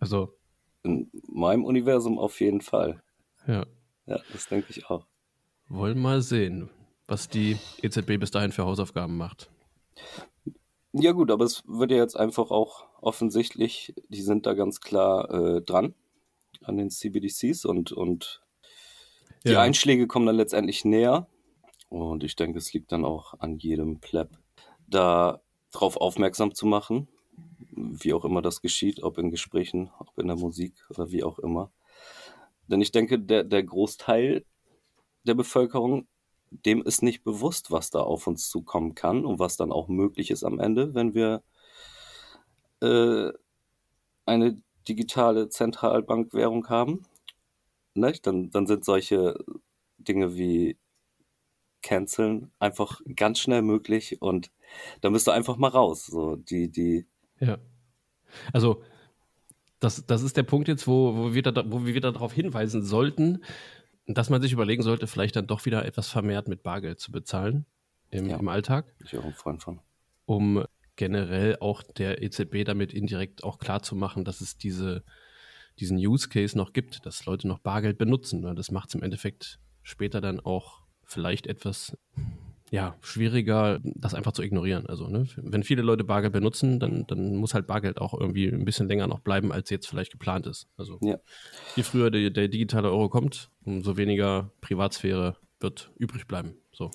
Also, 0.00 0.36
In 0.82 1.10
meinem 1.28 1.64
Universum 1.64 2.18
auf 2.18 2.40
jeden 2.40 2.60
Fall. 2.60 3.02
ja, 3.46 3.64
Ja, 4.06 4.18
das 4.32 4.46
denke 4.48 4.70
ich 4.70 4.86
auch. 4.90 5.06
wollen 5.68 5.98
mal 6.00 6.20
sehen, 6.22 6.68
was 7.06 7.28
die 7.28 7.56
EZB 7.82 8.18
bis 8.18 8.30
dahin 8.32 8.52
für 8.52 8.64
Hausaufgaben 8.64 9.16
macht. 9.16 9.50
Ja 10.92 11.12
gut, 11.12 11.30
aber 11.30 11.44
es 11.44 11.62
wird 11.66 11.90
ja 11.90 11.96
jetzt 11.98 12.16
einfach 12.16 12.50
auch 12.50 12.84
offensichtlich, 13.00 13.94
die 14.08 14.20
sind 14.22 14.46
da 14.46 14.52
ganz 14.54 14.80
klar 14.80 15.30
äh, 15.30 15.62
dran 15.62 15.94
an 16.62 16.76
den 16.76 16.90
CBDCs 16.90 17.64
und, 17.64 17.92
und 17.92 18.42
die 19.46 19.50
Ja. 19.50 19.60
Einschläge 19.60 20.06
kommen 20.06 20.26
dann 20.26 20.36
letztendlich 20.36 20.84
näher. 20.84 21.26
Und 21.88 22.24
ich 22.24 22.36
denke, 22.36 22.58
es 22.58 22.72
liegt 22.72 22.92
dann 22.92 23.04
auch 23.04 23.34
an 23.40 23.58
jedem 23.58 24.00
Pleb, 24.00 24.38
da 24.86 25.40
drauf 25.72 25.96
aufmerksam 25.96 26.54
zu 26.54 26.66
machen, 26.66 27.08
wie 27.72 28.12
auch 28.14 28.24
immer 28.24 28.42
das 28.42 28.62
geschieht, 28.62 29.02
ob 29.02 29.18
in 29.18 29.30
Gesprächen, 29.30 29.90
ob 29.98 30.18
in 30.18 30.26
der 30.28 30.36
Musik 30.36 30.74
oder 30.90 31.10
wie 31.10 31.24
auch 31.24 31.38
immer. 31.38 31.72
Denn 32.66 32.80
ich 32.80 32.92
denke, 32.92 33.18
der, 33.18 33.44
der 33.44 33.62
Großteil 33.62 34.44
der 35.24 35.34
Bevölkerung, 35.34 36.06
dem 36.66 36.82
ist 36.82 37.02
nicht 37.02 37.24
bewusst, 37.24 37.70
was 37.70 37.90
da 37.90 38.00
auf 38.00 38.26
uns 38.26 38.48
zukommen 38.48 38.94
kann 38.94 39.24
und 39.24 39.38
was 39.38 39.56
dann 39.56 39.72
auch 39.72 39.88
möglich 39.88 40.30
ist 40.30 40.44
am 40.44 40.60
Ende, 40.60 40.94
wenn 40.94 41.14
wir 41.14 41.42
äh, 42.80 43.32
eine 44.26 44.60
digitale 44.88 45.48
Zentralbankwährung 45.48 46.68
haben. 46.68 47.06
Ne? 47.94 48.12
Dann, 48.22 48.50
dann 48.50 48.66
sind 48.66 48.84
solche 48.84 49.38
Dinge 49.98 50.36
wie 50.36 50.76
Canceln 51.82 52.50
einfach 52.58 53.00
ganz 53.16 53.40
schnell 53.40 53.62
möglich 53.62 54.22
und 54.22 54.50
da 55.00 55.10
müsst 55.10 55.28
ihr 55.28 55.32
einfach 55.32 55.56
mal 55.56 55.68
raus. 55.68 56.06
So, 56.06 56.36
die, 56.36 56.70
die, 56.70 57.06
Ja. 57.40 57.58
Also, 58.52 58.82
das, 59.80 60.06
das 60.06 60.22
ist 60.22 60.36
der 60.36 60.44
Punkt 60.44 60.68
jetzt, 60.68 60.86
wo, 60.86 61.16
wo, 61.16 61.34
wir 61.34 61.42
da, 61.42 61.64
wo 61.66 61.84
wir 61.84 62.00
darauf 62.00 62.32
hinweisen 62.32 62.82
sollten, 62.82 63.42
dass 64.06 64.30
man 64.30 64.42
sich 64.42 64.52
überlegen 64.52 64.82
sollte, 64.82 65.06
vielleicht 65.06 65.36
dann 65.36 65.46
doch 65.46 65.64
wieder 65.64 65.84
etwas 65.84 66.08
vermehrt 66.08 66.48
mit 66.48 66.62
Bargeld 66.62 67.00
zu 67.00 67.12
bezahlen 67.12 67.66
im, 68.10 68.28
Ja. 68.28 68.36
im 68.38 68.48
Alltag, 68.48 68.94
ich 69.04 69.16
auch 69.16 69.24
ein 69.24 69.34
Freund 69.34 69.62
von. 69.62 69.80
um 70.26 70.64
generell 70.96 71.56
auch 71.60 71.82
der 71.82 72.22
EZB 72.22 72.64
damit 72.64 72.92
indirekt 72.92 73.44
auch 73.44 73.58
klar 73.58 73.82
zu 73.82 73.96
machen, 73.96 74.24
dass 74.24 74.40
es 74.40 74.58
diese, 74.58 75.04
diesen 75.78 75.96
Use 75.96 76.28
Case 76.28 76.56
noch 76.56 76.72
gibt, 76.74 77.06
dass 77.06 77.24
Leute 77.24 77.48
noch 77.48 77.58
Bargeld 77.60 77.96
benutzen. 77.96 78.40
ne? 78.40 78.54
Das 78.54 78.70
macht 78.70 78.90
es 78.90 78.94
im 78.94 79.02
Endeffekt 79.02 79.58
später 79.82 80.20
dann 80.20 80.38
auch 80.40 80.82
vielleicht 81.04 81.46
etwas 81.46 81.96
ja, 82.72 82.96
schwieriger, 83.02 83.80
das 83.84 84.14
einfach 84.14 84.32
zu 84.32 84.42
ignorieren. 84.42 84.86
Also, 84.86 85.06
ne, 85.06 85.26
wenn 85.36 85.62
viele 85.62 85.82
Leute 85.82 86.04
Bargeld 86.04 86.32
benutzen, 86.32 86.80
dann, 86.80 87.06
dann 87.06 87.36
muss 87.36 87.52
halt 87.52 87.66
Bargeld 87.66 88.00
auch 88.00 88.18
irgendwie 88.18 88.48
ein 88.48 88.64
bisschen 88.64 88.88
länger 88.88 89.06
noch 89.06 89.20
bleiben, 89.20 89.52
als 89.52 89.68
jetzt 89.68 89.86
vielleicht 89.86 90.10
geplant 90.10 90.46
ist. 90.46 90.68
Also, 90.78 90.96
Ja. 91.02 91.18
je 91.76 91.82
früher 91.82 92.10
der, 92.10 92.30
der 92.30 92.48
digitale 92.48 92.88
Euro 92.90 93.10
kommt, 93.10 93.50
umso 93.64 93.98
weniger 93.98 94.50
Privatsphäre 94.62 95.36
wird 95.60 95.90
übrig 95.98 96.26
bleiben. 96.26 96.56
So. 96.72 96.90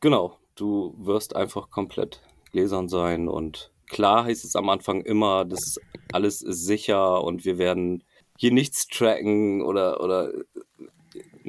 Genau, 0.00 0.38
du 0.56 0.96
wirst 0.98 1.36
einfach 1.36 1.70
komplett 1.70 2.20
gläsern 2.50 2.88
sein 2.88 3.28
und 3.28 3.70
klar 3.86 4.24
heißt 4.24 4.44
es 4.44 4.56
am 4.56 4.68
Anfang 4.70 5.02
immer, 5.02 5.44
das 5.44 5.78
alles 6.12 6.42
ist 6.42 6.66
sicher 6.66 7.22
und 7.22 7.44
wir 7.44 7.58
werden 7.58 8.02
hier 8.36 8.50
nichts 8.50 8.88
tracken 8.88 9.62
oder 9.62 10.02
oder 10.02 10.32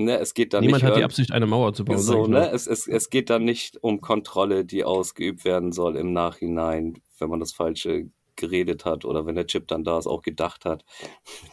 ne, 0.04 0.20
es 0.20 0.34
geht 0.34 0.54
da 0.54 0.62
Niemand 0.62 0.84
nicht 0.84 0.92
hat 0.92 0.98
die 0.98 1.04
Absicht, 1.04 1.32
eine 1.32 1.48
Mauer 1.48 1.74
zu 1.74 1.86
bauen. 1.86 1.98
so, 1.98 2.28
ne, 2.28 2.50
es, 2.52 2.68
es, 2.68 2.88
es 2.88 3.10
geht 3.10 3.30
da 3.30 3.40
nicht 3.40 3.84
um 3.84 4.02
Kontrolle, 4.02 4.66
die 4.66 4.84
ausgeübt 4.84 5.46
werden 5.46 5.72
soll 5.72 5.96
im 5.96 6.14
Nachhinein, 6.14 7.02
wenn 7.20 7.30
man 7.30 7.40
das 7.40 7.54
Falsche 7.54 8.10
geredet 8.36 8.86
hat 8.86 9.06
oder 9.06 9.26
wenn 9.26 9.36
der 9.36 9.48
Chip 9.48 9.68
dann 9.68 9.84
da 9.84 9.98
ist, 9.98 10.08
auch 10.08 10.22
gedacht 10.22 10.66
hat. 10.66 10.84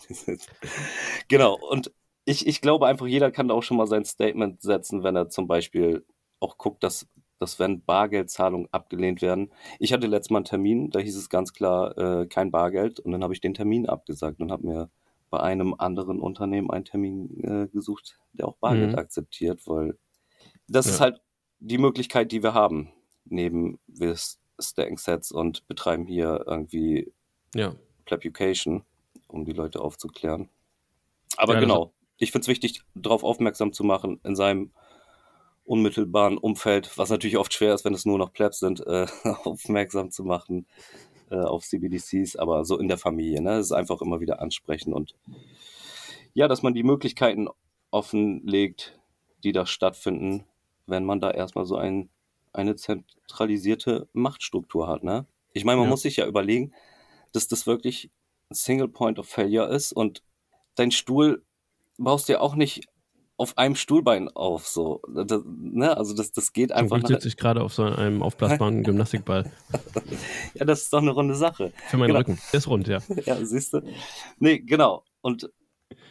genau, 1.29 1.59
und 1.71 1.93
ich, 2.25 2.47
ich 2.47 2.61
glaube 2.61 2.87
einfach, 2.87 3.07
jeder 3.07 3.31
kann 3.31 3.49
da 3.49 3.55
auch 3.55 3.63
schon 3.63 3.77
mal 3.77 3.87
sein 3.87 4.05
Statement 4.05 4.61
setzen, 4.61 5.03
wenn 5.03 5.17
er 5.17 5.29
zum 5.29 5.47
Beispiel 5.47 6.05
auch 6.41 6.59
guckt, 6.59 6.83
dass, 6.83 7.09
dass 7.39 7.59
wenn 7.59 7.85
Bargeldzahlungen 7.85 8.69
abgelehnt 8.71 9.23
werden. 9.23 9.51
Ich 9.79 9.93
hatte 9.93 10.07
letztes 10.07 10.31
Mal 10.31 10.39
einen 10.39 10.45
Termin, 10.45 10.91
da 10.91 11.01
hieß 11.01 11.17
es 11.17 11.29
ganz 11.31 11.53
klar, 11.53 11.97
äh, 11.97 12.27
kein 12.27 12.51
Bargeld 12.51 13.01
und 13.01 13.13
dann 13.13 13.23
habe 13.23 13.35
ich 13.35 13.41
den 13.41 13.55
Termin 13.55 13.89
abgesagt 13.89 14.41
und 14.41 14.53
habe 14.53 14.67
mir 14.67 14.91
bei 15.31 15.41
einem 15.41 15.75
anderen 15.79 16.21
Unternehmen 16.21 16.71
einen 16.71 16.85
Termin 16.85 17.43
äh, 17.45 17.69
gesucht, 17.69 18.19
der 18.33 18.49
auch 18.49 18.57
Bargeld 18.57 18.93
Mhm. 18.93 18.99
akzeptiert, 18.99 19.67
weil 19.67 19.99
das 20.69 20.87
ist 20.87 20.95
Ja. 20.95 21.01
halt 21.01 21.21
die 21.61 21.79
Möglichkeit, 21.79 22.33
die 22.33 22.43
wir 22.43 22.55
haben, 22.55 22.93
neben 23.25 23.79
wir 23.87 24.17
stacken 24.61 24.97
Sets 24.97 25.33
und 25.33 25.67
betreiben 25.69 26.07
hier 26.07 26.45
irgendwie 26.47 27.13
Ja. 27.55 27.75
Plebucation, 28.05 28.85
um 29.29 29.45
die 29.45 29.53
Leute 29.53 29.81
aufzuklären. 29.81 30.49
Aber 31.37 31.55
Ja, 31.55 31.61
genau, 31.61 31.93
ich 32.17 32.33
finde 32.33 32.43
es 32.45 32.49
wichtig, 32.49 32.83
darauf 32.95 33.23
aufmerksam 33.25 33.73
zu 33.73 33.85
machen, 33.85 34.21
in 34.25 34.35
seinem 34.37 34.73
unmittelbaren 35.65 36.39
Umfeld, 36.39 36.97
was 36.97 37.11
natürlich 37.11 37.37
oft 37.37 37.53
schwer 37.53 37.75
ist, 37.75 37.85
wenn 37.85 37.95
es 37.95 38.07
nur 38.07 38.19
noch 38.19 38.33
Plebs 38.33 38.59
sind, 38.61 38.81
äh, 38.87 39.07
aufmerksam 39.45 40.11
zu 40.11 40.25
machen 40.25 40.67
äh, 41.31 41.37
auf 41.37 41.65
CBDCs, 41.65 42.37
aber 42.37 42.65
so 42.65 42.79
in 42.79 42.89
der 42.89 42.99
Familie, 42.99 43.41
ne? 43.41 43.55
Es 43.59 43.67
ist 43.67 43.73
einfach 43.73 44.01
immer 44.03 44.21
wieder 44.21 44.41
ansprechen 44.41 44.93
und 44.93 45.15
ja, 46.35 46.49
dass 46.49 46.63
man 46.63 46.75
die 46.75 46.83
Möglichkeiten 46.83 47.49
offenlegt, 47.91 48.99
die 49.45 49.53
da 49.53 49.67
stattfinden, 49.67 50.45
wenn 50.87 51.05
man 51.05 51.21
da 51.21 51.31
erstmal 51.31 51.65
so 51.65 51.77
ein, 51.77 52.11
eine 52.53 52.77
zentralisierte 52.77 54.09
Machtstruktur 54.13 54.89
hat, 54.89 55.03
ne? 55.03 55.27
Ich 55.53 55.65
meine, 55.65 55.79
man 55.79 55.87
Ja. 55.87 55.91
muss 55.91 56.03
sich 56.03 56.17
ja 56.17 56.27
überlegen, 56.27 56.73
dass 57.33 57.49
das 57.49 57.67
wirklich 57.67 58.11
ein 58.51 58.55
Single 58.55 58.89
Point 58.89 59.19
of 59.19 59.29
Failure 59.29 59.69
ist 59.69 59.93
und 59.93 60.23
dein 60.75 60.91
Stuhl 60.91 61.45
baust 61.99 62.29
du 62.29 62.35
ja 62.35 62.41
auch 62.41 62.55
nicht 62.55 62.87
auf 63.39 63.57
einem 63.57 63.77
Stuhlbein 63.77 64.29
auf, 64.29 64.67
so. 64.67 65.01
Das, 65.09 65.41
ne? 65.47 65.97
Also 65.97 66.15
das, 66.15 66.33
das 66.33 66.53
geht 66.53 66.73
einfach. 66.73 66.99
Glück 66.99 67.09
sitze 67.09 67.29
ich 67.29 67.37
gerade 67.37 67.63
auf 67.63 67.73
so 67.73 67.85
einem 67.85 68.23
aufblasbaren 68.23 68.83
Gymnastikball 68.85 69.51
Ja, 70.55 70.65
das 70.67 70.83
ist 70.83 70.93
doch 70.93 71.01
eine 71.01 71.13
runde 71.13 71.35
Sache. 71.35 71.73
für 71.89 71.97
meinen 71.97 72.09
Genau. 72.09 72.19
Rücken. 72.19 72.39
Der 72.53 72.59
ist 72.59 72.67
rund, 72.69 72.89
ja. 72.89 72.99
Ja, 73.25 73.43
siehst 73.45 73.73
du? 73.73 73.81
Nee, 74.39 74.59
genau. 74.59 75.05
Und 75.23 75.51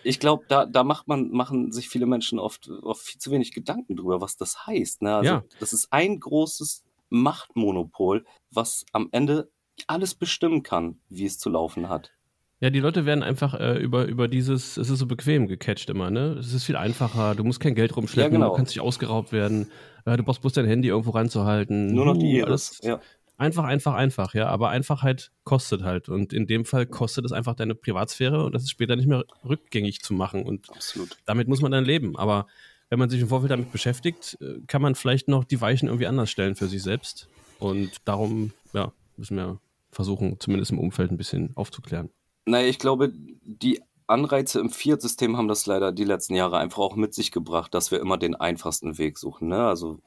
ich 0.04 0.20
glaube, 0.20 0.46
da, 0.48 0.66
da 0.66 0.84
macht 0.84 1.08
man, 1.08 1.30
machen 1.30 1.72
sich 1.72 1.90
viele 1.90 2.06
Menschen 2.06 2.40
oft, 2.40 2.70
oft 2.82 3.02
viel 3.02 3.20
zu 3.20 3.30
wenig 3.30 3.54
Gedanken 3.54 3.96
drüber, 3.98 4.22
was 4.22 4.38
das 4.38 4.66
heißt. 4.66 5.02
Ne? 5.02 5.16
Also 5.18 5.30
Ja. 5.32 5.44
das 5.60 5.74
ist 5.74 5.88
ein 5.92 6.20
großes 6.20 6.84
Machtmonopol, 7.10 8.26
was 8.52 8.86
am 8.94 9.10
Ende 9.12 9.52
alles 9.86 10.16
bestimmen 10.16 10.64
kann, 10.64 11.00
wie 11.10 11.26
es 11.26 11.38
zu 11.38 11.50
laufen 11.50 11.90
hat. 11.90 12.14
Ja, 12.60 12.72
die 12.72 12.80
Leute 12.80 13.06
werden 13.06 13.22
einfach 13.22 13.54
äh, 13.54 13.78
über, 13.78 14.06
über 14.06 14.28
dieses, 14.28 14.78
es 14.78 14.90
ist 14.90 14.98
so 15.00 15.06
bequem 15.06 15.48
gecatcht 15.48 15.90
immer, 15.92 16.10
ne? 16.10 16.38
Es 16.40 16.54
ist 16.54 16.64
viel 16.64 16.76
einfacher, 16.76 17.36
du 17.36 17.44
musst 17.44 17.60
kein 17.60 17.76
Geld 17.76 17.96
rumschleppen, 17.96 18.34
Ja, 18.34 18.38
genau. 18.40 18.50
du 18.50 18.56
kannst 18.56 18.72
nicht 18.72 18.82
ausgeraubt 18.82 19.32
werden, 19.32 19.68
äh, 20.06 20.18
du 20.18 20.24
brauchst 20.24 20.42
bloß 20.42 20.54
dein 20.54 20.66
Handy 20.66 20.88
irgendwo 20.88 21.12
ranzuhalten. 21.12 21.94
Nur 21.94 22.06
noch 22.06 22.16
Uh, 22.16 22.20
die 22.20 22.44
alles 22.44 22.80
Ja. 22.84 23.00
Einfach, 23.40 23.66
einfach, 23.66 23.94
einfach, 23.94 24.34
ja. 24.34 24.48
Aber 24.48 24.70
Einfachheit 24.70 25.30
kostet 25.44 25.84
halt. 25.84 26.10
Und 26.10 26.34
in 26.34 26.48
dem 26.48 26.66
Fall 26.66 26.88
kostet 26.88 27.24
es 27.26 27.32
einfach 27.32 27.54
deine 27.54 27.76
Privatsphäre 27.76 28.44
und 28.44 28.56
das 28.56 28.64
ist 28.64 28.72
später 28.72 28.96
nicht 28.96 29.08
mehr 29.08 29.26
rückgängig 29.48 30.02
zu 30.02 30.16
machen. 30.16 30.42
Und 30.44 30.68
Absolut. 30.72 31.16
damit 31.26 31.48
muss 31.48 31.62
man 31.62 31.72
dann 31.72 31.86
leben. 31.86 32.18
Aber 32.18 32.48
wenn 32.90 32.98
man 32.98 33.12
sich 33.12 33.22
im 33.22 33.28
Vorfeld 33.28 33.52
damit 33.52 33.72
beschäftigt, 33.72 34.40
äh, 34.42 34.62
kann 34.66 34.82
man 34.82 34.96
vielleicht 34.96 35.28
noch 35.28 35.44
die 35.44 35.62
Weichen 35.62 35.88
irgendwie 35.88 36.08
anders 36.08 36.32
stellen 36.32 36.56
für 36.56 36.66
sich 36.68 36.82
selbst. 36.82 37.28
Und 37.60 37.92
darum, 38.06 38.54
ja, 38.74 38.92
müssen 39.18 39.38
wir 39.38 39.60
versuchen, 39.92 40.40
zumindest 40.40 40.72
im 40.72 40.80
Umfeld 40.80 41.12
ein 41.12 41.18
bisschen 41.18 41.52
aufzuklären. 41.56 42.10
Naja, 42.48 42.68
ich 42.68 42.80
glaube, 42.80 43.12
die 43.14 43.82
Anreize 44.08 44.60
im 44.60 44.70
Fiat-System 44.70 45.36
haben 45.36 45.50
das 45.50 45.66
leider 45.66 45.92
die 45.92 46.06
letzten 46.06 46.34
Jahre 46.34 46.58
einfach 46.58 46.80
auch 46.80 46.96
mit 46.96 47.14
sich 47.14 47.32
gebracht, 47.32 47.74
dass 47.74 47.92
wir 47.92 48.00
immer 48.00 48.18
den 48.18 48.36
einfachsten 48.36 48.98
Weg 48.98 49.18
suchen. 49.18 49.50
Ne? 49.50 49.68
Also 49.68 50.00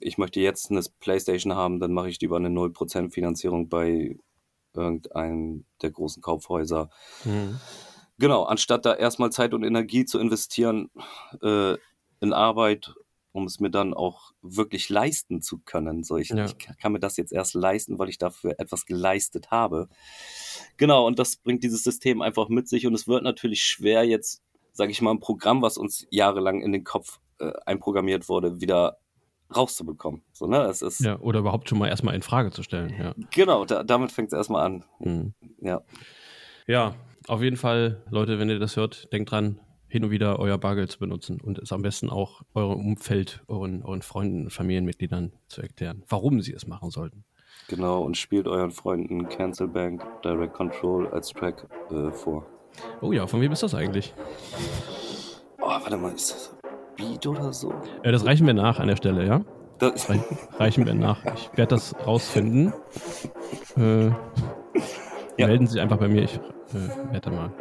ich 0.00 0.16
möchte 0.16 0.40
jetzt 0.40 0.70
eine 0.70 0.82
Playstation 1.00 1.54
haben, 1.54 1.78
dann 1.78 1.92
mache 1.92 2.08
ich 2.08 2.20
lieber 2.20 2.36
eine 2.36 2.48
0% 2.48 3.10
Finanzierung 3.10 3.68
bei 3.68 4.16
irgendeinem 4.74 5.66
der 5.82 5.90
großen 5.90 6.22
Kaufhäuser. 6.22 6.88
Genau, 8.18 8.44
anstatt 8.44 8.86
da 8.86 8.94
erstmal 8.94 9.30
Zeit 9.30 9.52
und 9.52 9.62
Energie 9.62 10.06
zu 10.06 10.18
investieren 10.18 10.90
äh, 11.42 11.74
in 12.20 12.32
Arbeit, 12.32 12.94
um 13.38 13.44
es 13.46 13.60
mir 13.60 13.70
dann 13.70 13.94
auch 13.94 14.32
wirklich 14.42 14.88
leisten 14.88 15.40
zu 15.40 15.58
können. 15.58 16.04
So, 16.04 16.16
ich, 16.18 16.28
Ja. 16.28 16.44
ich 16.44 16.56
kann 16.80 16.92
mir 16.92 17.00
das 17.00 17.16
jetzt 17.16 17.32
erst 17.32 17.54
leisten, 17.54 17.98
weil 17.98 18.08
ich 18.08 18.18
dafür 18.18 18.54
etwas 18.58 18.84
geleistet 18.86 19.50
habe. 19.50 19.88
Genau, 20.76 21.06
und 21.06 21.18
das 21.18 21.36
bringt 21.36 21.62
dieses 21.64 21.82
System 21.82 22.20
einfach 22.22 22.48
mit 22.48 22.68
sich 22.68 22.86
und 22.86 22.94
es 22.94 23.08
wird 23.08 23.22
natürlich 23.22 23.62
schwer 23.62 24.04
jetzt, 24.04 24.42
sage 24.72 24.90
ich 24.90 25.00
mal, 25.00 25.12
ein 25.12 25.20
Programm, 25.20 25.62
was 25.62 25.78
uns 25.78 26.06
jahrelang 26.10 26.60
in 26.60 26.72
den 26.72 26.84
Kopf 26.84 27.20
äh, 27.40 27.52
einprogrammiert 27.66 28.28
wurde, 28.28 28.60
wieder 28.60 28.98
rauszubekommen. 29.54 30.22
So, 30.32 30.46
ne? 30.46 30.62
Es 30.64 30.82
ist 30.82 31.00
Ja, 31.00 31.18
oder 31.20 31.40
überhaupt 31.40 31.68
schon 31.68 31.78
mal 31.78 31.88
erstmal 31.88 32.14
in 32.14 32.22
Frage 32.22 32.50
zu 32.50 32.62
stellen. 32.62 32.94
Ja. 32.98 33.14
genau, 33.30 33.64
da, 33.64 33.82
damit 33.82 34.12
fängt 34.12 34.28
es 34.28 34.36
erstmal 34.36 34.64
an. 34.66 34.84
Mhm. 34.98 35.34
Ja. 35.62 35.80
ja, 36.66 36.94
auf 37.28 37.42
jeden 37.42 37.56
Fall, 37.56 38.02
Leute, 38.10 38.38
wenn 38.38 38.50
ihr 38.50 38.58
das 38.58 38.76
hört, 38.76 39.12
denkt 39.12 39.30
dran, 39.30 39.58
hin 39.88 40.04
und 40.04 40.10
wieder 40.10 40.38
euer 40.38 40.58
Bargeld 40.58 40.90
zu 40.90 40.98
benutzen 40.98 41.40
und 41.40 41.58
es 41.58 41.72
am 41.72 41.82
besten 41.82 42.10
auch 42.10 42.42
eurem 42.54 42.78
Umfeld, 42.78 43.42
euren, 43.48 43.82
euren 43.82 44.02
Freunden 44.02 44.44
und 44.44 44.50
Familienmitgliedern 44.52 45.32
zu 45.48 45.62
erklären, 45.62 46.02
warum 46.08 46.40
sie 46.40 46.52
es 46.52 46.66
machen 46.66 46.90
sollten. 46.90 47.24
Genau, 47.68 48.02
und 48.02 48.16
spielt 48.16 48.46
euren 48.46 48.70
Freunden 48.70 49.28
Cancel 49.28 49.68
Bank 49.68 50.02
Direct 50.24 50.54
Control 50.54 51.08
als 51.08 51.30
Track 51.30 51.66
äh, 51.90 52.10
vor. 52.10 52.46
Oh 53.00 53.12
ja, 53.12 53.26
von 53.26 53.40
wem 53.40 53.52
ist 53.52 53.62
das 53.62 53.74
eigentlich? 53.74 54.14
Oh, 55.60 55.66
warte 55.68 55.96
mal, 55.96 56.12
ist 56.12 56.32
das 56.32 56.56
Beat 56.96 57.26
oder 57.26 57.52
so? 57.52 57.72
Äh, 58.02 58.12
das 58.12 58.24
reichen 58.24 58.46
wir 58.46 58.54
nach 58.54 58.78
an 58.78 58.88
der 58.88 58.96
Stelle, 58.96 59.26
ja? 59.26 59.44
Das, 59.78 60.08
Reich, 60.10 60.20
reichen 60.58 60.86
wir 60.86 60.94
nach. 60.94 61.24
Ich 61.34 61.50
werde 61.56 61.76
das 61.76 61.94
rausfinden. 62.06 62.72
Äh, 63.76 64.10
Ja. 65.38 65.46
Melden 65.46 65.66
Sie 65.68 65.74
sich 65.74 65.80
einfach 65.80 65.98
bei 65.98 66.08
mir. 66.08 66.24
Ich 66.24 66.34
äh, 66.74 67.12
werde 67.12 67.30
mal. 67.30 67.52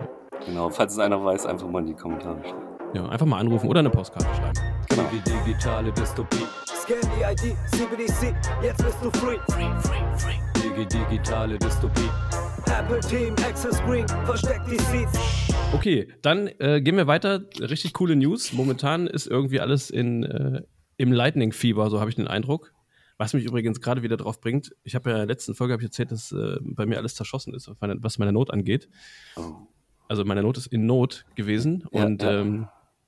Genau, 0.48 0.70
falls 0.70 0.94
es 0.94 1.00
einer 1.00 1.24
weiß, 1.24 1.46
einfach 1.46 1.68
mal 1.68 1.80
in 1.80 1.88
die 1.88 1.94
Kommentare 1.94 2.42
schreiben. 2.44 2.78
Ja, 2.94 3.08
einfach 3.10 3.26
mal 3.26 3.40
anrufen 3.40 3.70
oder 3.70 3.80
eine 3.80 3.90
Postkarte 3.90 4.34
schreiben. 4.36 4.60
Genau. 4.90 5.04
Die 5.12 5.22
digitale 5.30 5.92
Dystopie. 5.92 6.46
Scan 6.66 6.96
die 7.16 7.22
ID, 7.22 7.56
CBDC, 7.68 8.34
jetzt 8.64 8.84
bist 8.84 8.98
du 9.04 9.12
free. 9.12 9.38
Free, 9.50 9.70
free, 9.82 10.18
free. 10.18 10.62
Digi 10.62 10.88
digitale 10.88 11.60
Dystopie. 11.60 12.10
Apple 12.68 13.00
Team, 13.02 13.36
Access 13.48 13.80
Green, 13.84 14.08
versteckt 14.26 14.72
die 14.72 14.78
Seeds. 14.78 15.20
Okay, 15.74 16.08
dann 16.22 16.48
äh, 16.60 16.82
gehen 16.82 16.96
wir 16.96 17.08
weiter. 17.08 17.46
Richtig 17.60 17.94
coole 17.94 18.16
News. 18.16 18.54
Momentan 18.54 19.08
ist 19.08 19.28
irgendwie 19.28 19.60
alles 19.60 19.90
in, 19.90 20.24
äh, 20.24 20.62
im 20.96 21.12
Lightning-Fieber, 21.12 21.90
so 21.90 22.00
habe 22.00 22.10
ich 22.10 22.16
den 22.16 22.28
Eindruck. 22.28 22.74
Was 23.18 23.34
mich 23.34 23.46
übrigens 23.46 23.82
gerade 23.82 24.04
wieder 24.04 24.16
drauf 24.16 24.40
bringt, 24.40 24.76
ich 24.84 24.96
habe 24.96 25.10
ja 25.10 25.16
in 25.16 25.20
der 25.22 25.28
letzten 25.28 25.56
Folge 25.56 25.76
ich 25.76 25.84
erzählt, 25.84 26.12
dass 26.12 26.32
äh, 26.32 26.58
bei 26.62 26.86
mir 26.86 26.98
alles 26.98 27.16
zerschossen 27.16 27.54
ist, 27.54 27.68
was 27.68 27.82
meine, 27.82 27.96
was 28.00 28.20
meine 28.20 28.32
Not 28.32 28.52
angeht. 28.52 28.88
Oh. 29.36 29.68
Also 30.08 30.26
meine 30.26 30.42
Not 30.42 30.58
ist 30.58 30.68
in 30.68 30.86
Not 30.86 31.26
gewesen. 31.36 31.84
Ja, 31.92 32.06
und 32.06 32.22
ja. 32.22 32.42
Ähm, 32.42 32.68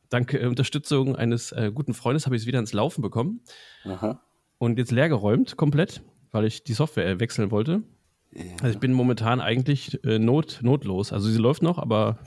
dank 0.09 0.33
äh, 0.33 0.45
Unterstützung 0.45 1.15
eines 1.15 1.51
äh, 1.51 1.71
guten 1.73 1.93
Freundes 1.93 2.25
habe 2.25 2.35
ich 2.35 2.43
es 2.43 2.47
wieder 2.47 2.59
ins 2.59 2.73
Laufen 2.73 3.01
bekommen 3.01 3.41
Aha. 3.85 4.21
und 4.57 4.77
jetzt 4.77 4.91
leergeräumt 4.91 5.57
komplett, 5.57 6.01
weil 6.31 6.45
ich 6.45 6.63
die 6.63 6.73
Software 6.73 7.07
äh, 7.07 7.19
wechseln 7.19 7.51
wollte. 7.51 7.83
Also 8.61 8.73
ich 8.73 8.79
bin 8.79 8.93
momentan 8.93 9.41
eigentlich 9.41 10.03
äh, 10.03 10.19
not, 10.19 10.59
notlos. 10.61 11.11
Also 11.11 11.29
sie 11.29 11.39
läuft 11.39 11.63
noch, 11.63 11.79
aber 11.79 12.19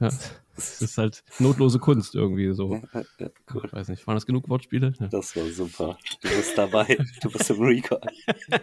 ja, 0.00 0.08
es 0.56 0.82
ist 0.82 0.98
halt 0.98 1.22
notlose 1.38 1.78
Kunst 1.78 2.16
irgendwie 2.16 2.52
so. 2.52 2.82
Ja, 3.20 3.28
cool. 3.54 3.62
Ich 3.64 3.72
weiß 3.72 3.88
nicht, 3.88 4.04
waren 4.06 4.16
das 4.16 4.26
genug 4.26 4.48
Wortspiele? 4.48 4.94
Ja. 4.98 5.06
Das 5.06 5.36
war 5.36 5.46
super. 5.46 5.96
Du 6.22 6.28
bist 6.28 6.58
dabei. 6.58 6.98
Du 7.22 7.30
bist 7.30 7.50
im 7.50 7.62
Recall. 7.62 8.00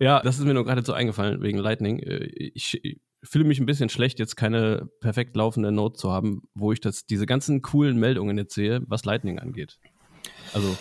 Ja, 0.00 0.20
das 0.22 0.38
ist 0.38 0.44
mir 0.44 0.54
nur 0.54 0.64
gerade 0.64 0.84
so 0.84 0.92
eingefallen 0.92 1.42
wegen 1.42 1.58
Lightning. 1.58 1.98
Äh, 1.98 2.24
ich 2.24 2.80
fühle 3.22 3.44
mich 3.44 3.58
ein 3.58 3.66
bisschen 3.66 3.88
schlecht, 3.88 4.18
jetzt 4.18 4.36
keine 4.36 4.88
perfekt 5.00 5.36
laufende 5.36 5.72
Note 5.72 5.98
zu 5.98 6.12
haben, 6.12 6.42
wo 6.54 6.72
ich 6.72 6.80
das, 6.80 7.06
diese 7.06 7.26
ganzen 7.26 7.62
coolen 7.62 7.98
Meldungen 7.98 8.38
jetzt 8.38 8.54
sehe, 8.54 8.82
was 8.86 9.04
Lightning 9.04 9.38
angeht. 9.38 9.78
Also 10.52 10.76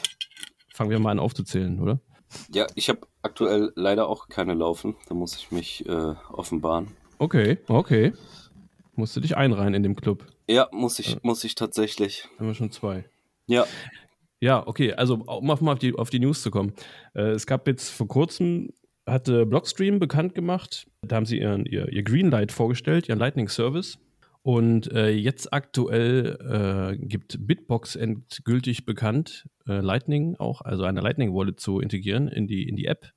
fangen 0.73 0.89
wir 0.89 0.99
mal 0.99 1.11
an 1.11 1.19
aufzuzählen, 1.19 1.79
oder? 1.79 1.99
Ja, 2.53 2.67
ich 2.75 2.89
habe 2.89 3.01
aktuell 3.21 3.71
leider 3.75 4.07
auch 4.07 4.27
keine 4.27 4.53
laufen. 4.53 4.95
Da 5.07 5.15
muss 5.15 5.35
ich 5.35 5.51
mich 5.51 5.87
äh, 5.87 6.15
offenbaren. 6.31 6.91
Okay, 7.19 7.57
okay. 7.67 8.13
Musst 8.95 9.15
du 9.15 9.19
dich 9.19 9.37
einreihen 9.37 9.73
in 9.73 9.83
dem 9.83 9.95
Club. 9.95 10.25
Ja, 10.47 10.67
muss 10.71 10.99
ich, 10.99 11.21
muss 11.23 11.43
ich 11.43 11.55
tatsächlich. 11.55 12.27
Haben 12.37 12.47
wir 12.47 12.53
schon 12.53 12.71
zwei. 12.71 13.05
Ja, 13.45 13.65
Ja, 14.39 14.67
okay, 14.67 14.93
also 14.93 15.15
um 15.15 15.49
auf, 15.49 15.61
mal 15.61 15.73
auf, 15.73 15.79
die, 15.79 15.93
auf 15.95 16.09
die 16.09 16.19
News 16.19 16.43
zu 16.43 16.51
kommen. 16.51 16.73
Äh, 17.15 17.31
es 17.31 17.47
gab 17.47 17.67
jetzt 17.67 17.89
vor 17.89 18.07
kurzem, 18.07 18.69
hatte 19.07 19.45
Blockstream 19.45 19.99
bekannt 19.99 20.35
gemacht, 20.35 20.87
da 21.01 21.15
haben 21.15 21.25
sie 21.25 21.39
ihren, 21.39 21.65
ihr, 21.65 21.91
ihr 21.91 22.03
Greenlight 22.03 22.51
vorgestellt, 22.51 23.07
ihren 23.07 23.19
Lightning 23.19 23.47
Service. 23.47 23.97
Und 24.43 24.91
äh, 24.93 25.09
jetzt 25.09 25.51
aktuell 25.51 26.37
äh, 26.93 27.05
gibt 27.05 27.37
Bitbox 27.47 27.95
endgültig 27.95 28.85
bekannt, 28.85 29.49
äh, 29.67 29.79
Lightning 29.79 30.35
auch, 30.37 30.61
also 30.61 30.83
eine 30.83 31.01
Lightning 31.01 31.33
Wallet 31.33 31.59
zu 31.59 31.81
integrieren 31.81 32.29
in 32.29 32.47
die, 32.47 32.67
in 32.67 32.75
die 32.77 32.85
App. 32.85 33.11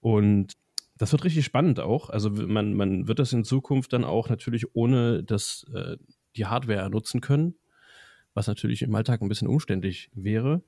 Und 0.00 0.52
das 0.96 1.10
wird 1.10 1.24
richtig 1.24 1.44
spannend 1.44 1.80
auch. 1.80 2.10
Also 2.10 2.30
man, 2.30 2.74
man 2.74 3.08
wird 3.08 3.18
das 3.18 3.32
in 3.32 3.42
Zukunft 3.42 3.92
dann 3.92 4.04
auch 4.04 4.28
natürlich 4.28 4.76
ohne 4.76 5.24
das, 5.24 5.66
äh, 5.74 5.96
die 6.36 6.46
Hardware 6.46 6.88
nutzen 6.90 7.20
können, 7.20 7.56
was 8.34 8.46
natürlich 8.46 8.82
im 8.82 8.94
Alltag 8.94 9.22
ein 9.22 9.28
bisschen 9.28 9.48
umständlich 9.48 10.10
wäre, 10.14 10.62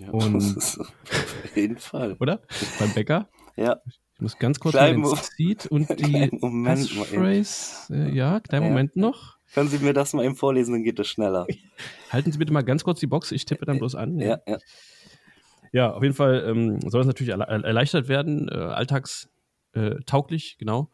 ja 0.00 0.08
Und- 0.12 0.34
auf 0.36 1.56
jeden 1.56 1.78
Fall. 1.78 2.16
oder? 2.20 2.40
Beim 2.78 2.92
Bäcker. 2.94 3.28
Ja, 3.56 3.80
Ich 3.86 4.20
muss 4.20 4.38
ganz 4.38 4.58
kurz 4.60 4.74
Kleinen 4.74 5.00
mal 5.00 5.14
Seed 5.16 5.66
und 5.66 5.88
die 5.98 6.30
Moment. 6.40 6.88
Passphrase, 6.96 7.94
äh, 7.94 8.10
ja, 8.14 8.40
kleinen 8.40 8.64
Ja. 8.64 8.68
Moment 8.70 8.96
noch. 8.96 9.36
Können 9.52 9.68
Sie 9.68 9.78
mir 9.80 9.92
das 9.92 10.12
mal 10.12 10.24
eben 10.24 10.36
vorlesen, 10.36 10.72
dann 10.72 10.82
geht 10.84 10.98
das 10.98 11.08
schneller. 11.08 11.46
Halten 12.10 12.30
Sie 12.32 12.38
bitte 12.38 12.52
mal 12.52 12.62
ganz 12.62 12.84
kurz 12.84 13.00
die 13.00 13.06
Box, 13.08 13.32
ich 13.32 13.44
tippe 13.44 13.64
dann 13.66 13.78
bloß 13.78 13.94
an. 13.96 14.18
Ja, 14.18 14.40
ja. 14.46 14.58
Ja, 15.72 15.92
auf 15.92 16.02
jeden 16.02 16.14
Fall 16.16 16.44
ähm, 16.48 16.80
soll 16.90 17.00
es 17.02 17.06
natürlich 17.06 17.30
erle 17.30 17.44
erleichtert 17.44 18.08
werden, 18.08 18.48
äh, 18.48 18.54
alltagstauglich, 19.74 20.56
genau. 20.58 20.90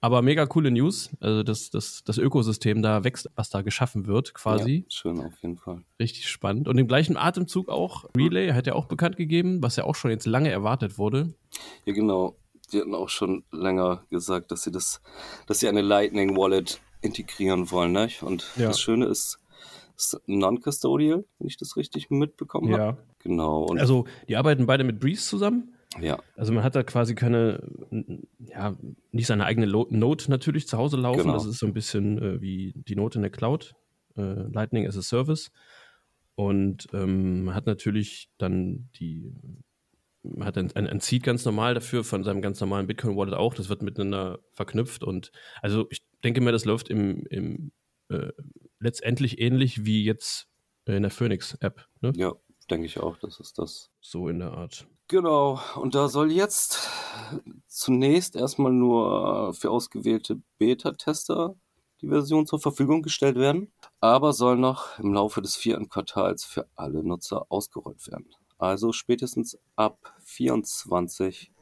Aber 0.00 0.22
mega 0.22 0.46
coole 0.46 0.70
News. 0.70 1.10
Also 1.20 1.42
das, 1.42 1.70
das, 1.70 2.02
das 2.04 2.18
Ökosystem 2.18 2.82
da 2.82 3.02
wächst, 3.02 3.28
was 3.34 3.50
da 3.50 3.62
geschaffen 3.62 4.06
wird, 4.06 4.32
quasi. 4.32 4.84
Ja, 4.84 4.90
schön 4.90 5.20
auf 5.20 5.32
jeden 5.42 5.56
Fall. 5.56 5.82
Richtig 5.98 6.28
spannend. 6.28 6.68
Und 6.68 6.78
im 6.78 6.86
gleichen 6.86 7.16
Atemzug 7.16 7.68
auch 7.68 8.04
Relay 8.16 8.52
hat 8.52 8.66
ja 8.68 8.74
auch 8.74 8.86
bekannt 8.86 9.16
gegeben, 9.16 9.60
was 9.62 9.74
ja 9.76 9.84
auch 9.84 9.96
schon 9.96 10.10
jetzt 10.12 10.26
lange 10.26 10.50
erwartet 10.50 10.98
wurde. 10.98 11.34
Ja, 11.84 11.92
genau. 11.94 12.36
Die 12.72 12.80
hatten 12.80 12.94
auch 12.94 13.08
schon 13.08 13.44
länger 13.50 14.04
gesagt, 14.10 14.52
dass 14.52 14.62
sie 14.62 14.70
das, 14.70 15.00
dass 15.46 15.58
sie 15.60 15.68
eine 15.68 15.80
Lightning 15.82 16.36
Wallet 16.36 16.80
integrieren 17.00 17.70
wollen, 17.70 17.92
ne? 17.92 18.08
Und 18.20 18.46
Ja. 18.56 18.68
das 18.68 18.80
Schöne 18.80 19.06
ist, 19.06 19.38
es 19.96 20.12
ist 20.12 20.20
non-custodial, 20.26 21.24
wenn 21.38 21.48
ich 21.48 21.56
das 21.56 21.76
richtig 21.76 22.10
mitbekommen 22.10 22.72
habe. 22.72 22.82
Ja. 22.82 22.98
Genau. 23.20 23.64
Und 23.64 23.80
Also 23.80 24.04
die 24.28 24.36
arbeiten 24.36 24.66
beide 24.66 24.84
mit 24.84 25.00
Breeze 25.00 25.26
zusammen. 25.26 25.74
Ja, 26.00 26.18
Also 26.36 26.52
man 26.52 26.64
hat 26.64 26.74
da 26.74 26.82
quasi 26.82 27.14
keine, 27.14 27.62
ja, 28.38 28.76
nicht 29.10 29.26
seine 29.26 29.46
eigene 29.46 29.66
Note 29.66 30.30
natürlich 30.30 30.68
zu 30.68 30.76
Hause 30.76 30.96
laufen. 30.96 31.22
Genau. 31.22 31.32
Das 31.32 31.46
ist 31.46 31.58
so 31.58 31.66
ein 31.66 31.72
bisschen 31.72 32.18
äh, 32.18 32.40
wie 32.40 32.74
die 32.76 32.96
Note 32.96 33.18
in 33.18 33.22
der 33.22 33.30
Cloud, 33.30 33.74
äh, 34.16 34.22
Lightning 34.52 34.86
as 34.86 34.96
a 34.98 35.02
Service. 35.02 35.50
Und 36.34 36.88
ähm, 36.92 37.44
man 37.44 37.54
hat 37.54 37.66
natürlich 37.66 38.28
dann 38.38 38.90
die, 38.96 39.34
man 40.22 40.46
hat 40.46 40.58
ein, 40.58 40.70
ein, 40.76 40.86
ein 40.86 41.00
Seed 41.00 41.22
ganz 41.22 41.44
normal 41.44 41.74
dafür 41.74 42.04
von 42.04 42.22
seinem 42.22 42.42
ganz 42.42 42.60
normalen 42.60 42.86
Bitcoin-Wallet 42.86 43.34
auch. 43.34 43.54
Das 43.54 43.68
wird 43.68 43.82
miteinander 43.82 44.38
verknüpft. 44.52 45.02
Und 45.02 45.32
also 45.62 45.86
ich, 45.90 46.02
denke 46.24 46.40
mir, 46.40 46.52
das 46.52 46.64
läuft 46.64 46.88
im, 46.88 47.24
im 47.26 47.72
äh, 48.08 48.32
letztendlich 48.78 49.40
ähnlich 49.40 49.84
wie 49.84 50.04
jetzt 50.04 50.48
in 50.86 51.02
der 51.02 51.10
Phoenix-App. 51.10 51.86
Ne? 52.00 52.12
Ja, 52.16 52.34
denke 52.70 52.86
ich 52.86 52.98
auch, 52.98 53.16
das 53.18 53.40
ist 53.40 53.58
das. 53.58 53.90
So 54.00 54.28
in 54.28 54.38
der 54.38 54.52
Art. 54.52 54.86
Genau, 55.08 55.58
und 55.76 55.94
da 55.94 56.08
soll 56.08 56.30
jetzt 56.30 56.86
zunächst 57.66 58.36
erstmal 58.36 58.72
nur 58.72 59.54
für 59.54 59.70
ausgewählte 59.70 60.40
Beta-Tester 60.58 61.54
die 62.02 62.08
Version 62.08 62.46
zur 62.46 62.60
Verfügung 62.60 63.02
gestellt 63.02 63.36
werden, 63.36 63.72
aber 64.00 64.34
soll 64.34 64.56
noch 64.56 64.98
im 64.98 65.14
Laufe 65.14 65.40
des 65.40 65.56
vierten 65.56 65.88
Quartals 65.88 66.44
für 66.44 66.68
alle 66.76 67.02
Nutzer 67.02 67.46
ausgerollt 67.48 68.06
werden. 68.06 68.26
Also 68.58 68.92
spätestens 68.92 69.58
ab 69.76 70.14
24 70.24 71.52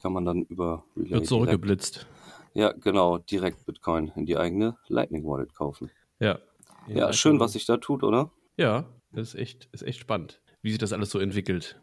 kann 0.00 0.12
man 0.12 0.24
dann 0.24 0.42
über 0.42 0.84
Wird 0.94 1.06
Relay 1.06 1.08
direkt, 1.08 1.26
zurückgeblitzt. 1.26 2.06
ja 2.54 2.70
genau 2.72 3.18
direkt 3.18 3.66
Bitcoin 3.66 4.12
in 4.14 4.24
die 4.24 4.36
eigene 4.36 4.76
Lightning 4.86 5.24
Wallet 5.26 5.52
kaufen. 5.52 5.90
Ja. 6.20 6.38
Ja, 6.86 7.12
schön, 7.12 7.40
was 7.40 7.54
sich 7.54 7.66
da 7.66 7.78
tut, 7.78 8.04
oder? 8.04 8.30
Ja, 8.56 8.84
das 9.10 9.28
ist 9.28 9.34
echt, 9.34 9.68
ist 9.72 9.82
echt 9.82 9.98
spannend, 9.98 10.40
wie 10.62 10.70
sich 10.70 10.78
das 10.78 10.92
alles 10.92 11.10
so 11.10 11.18
entwickelt. 11.18 11.80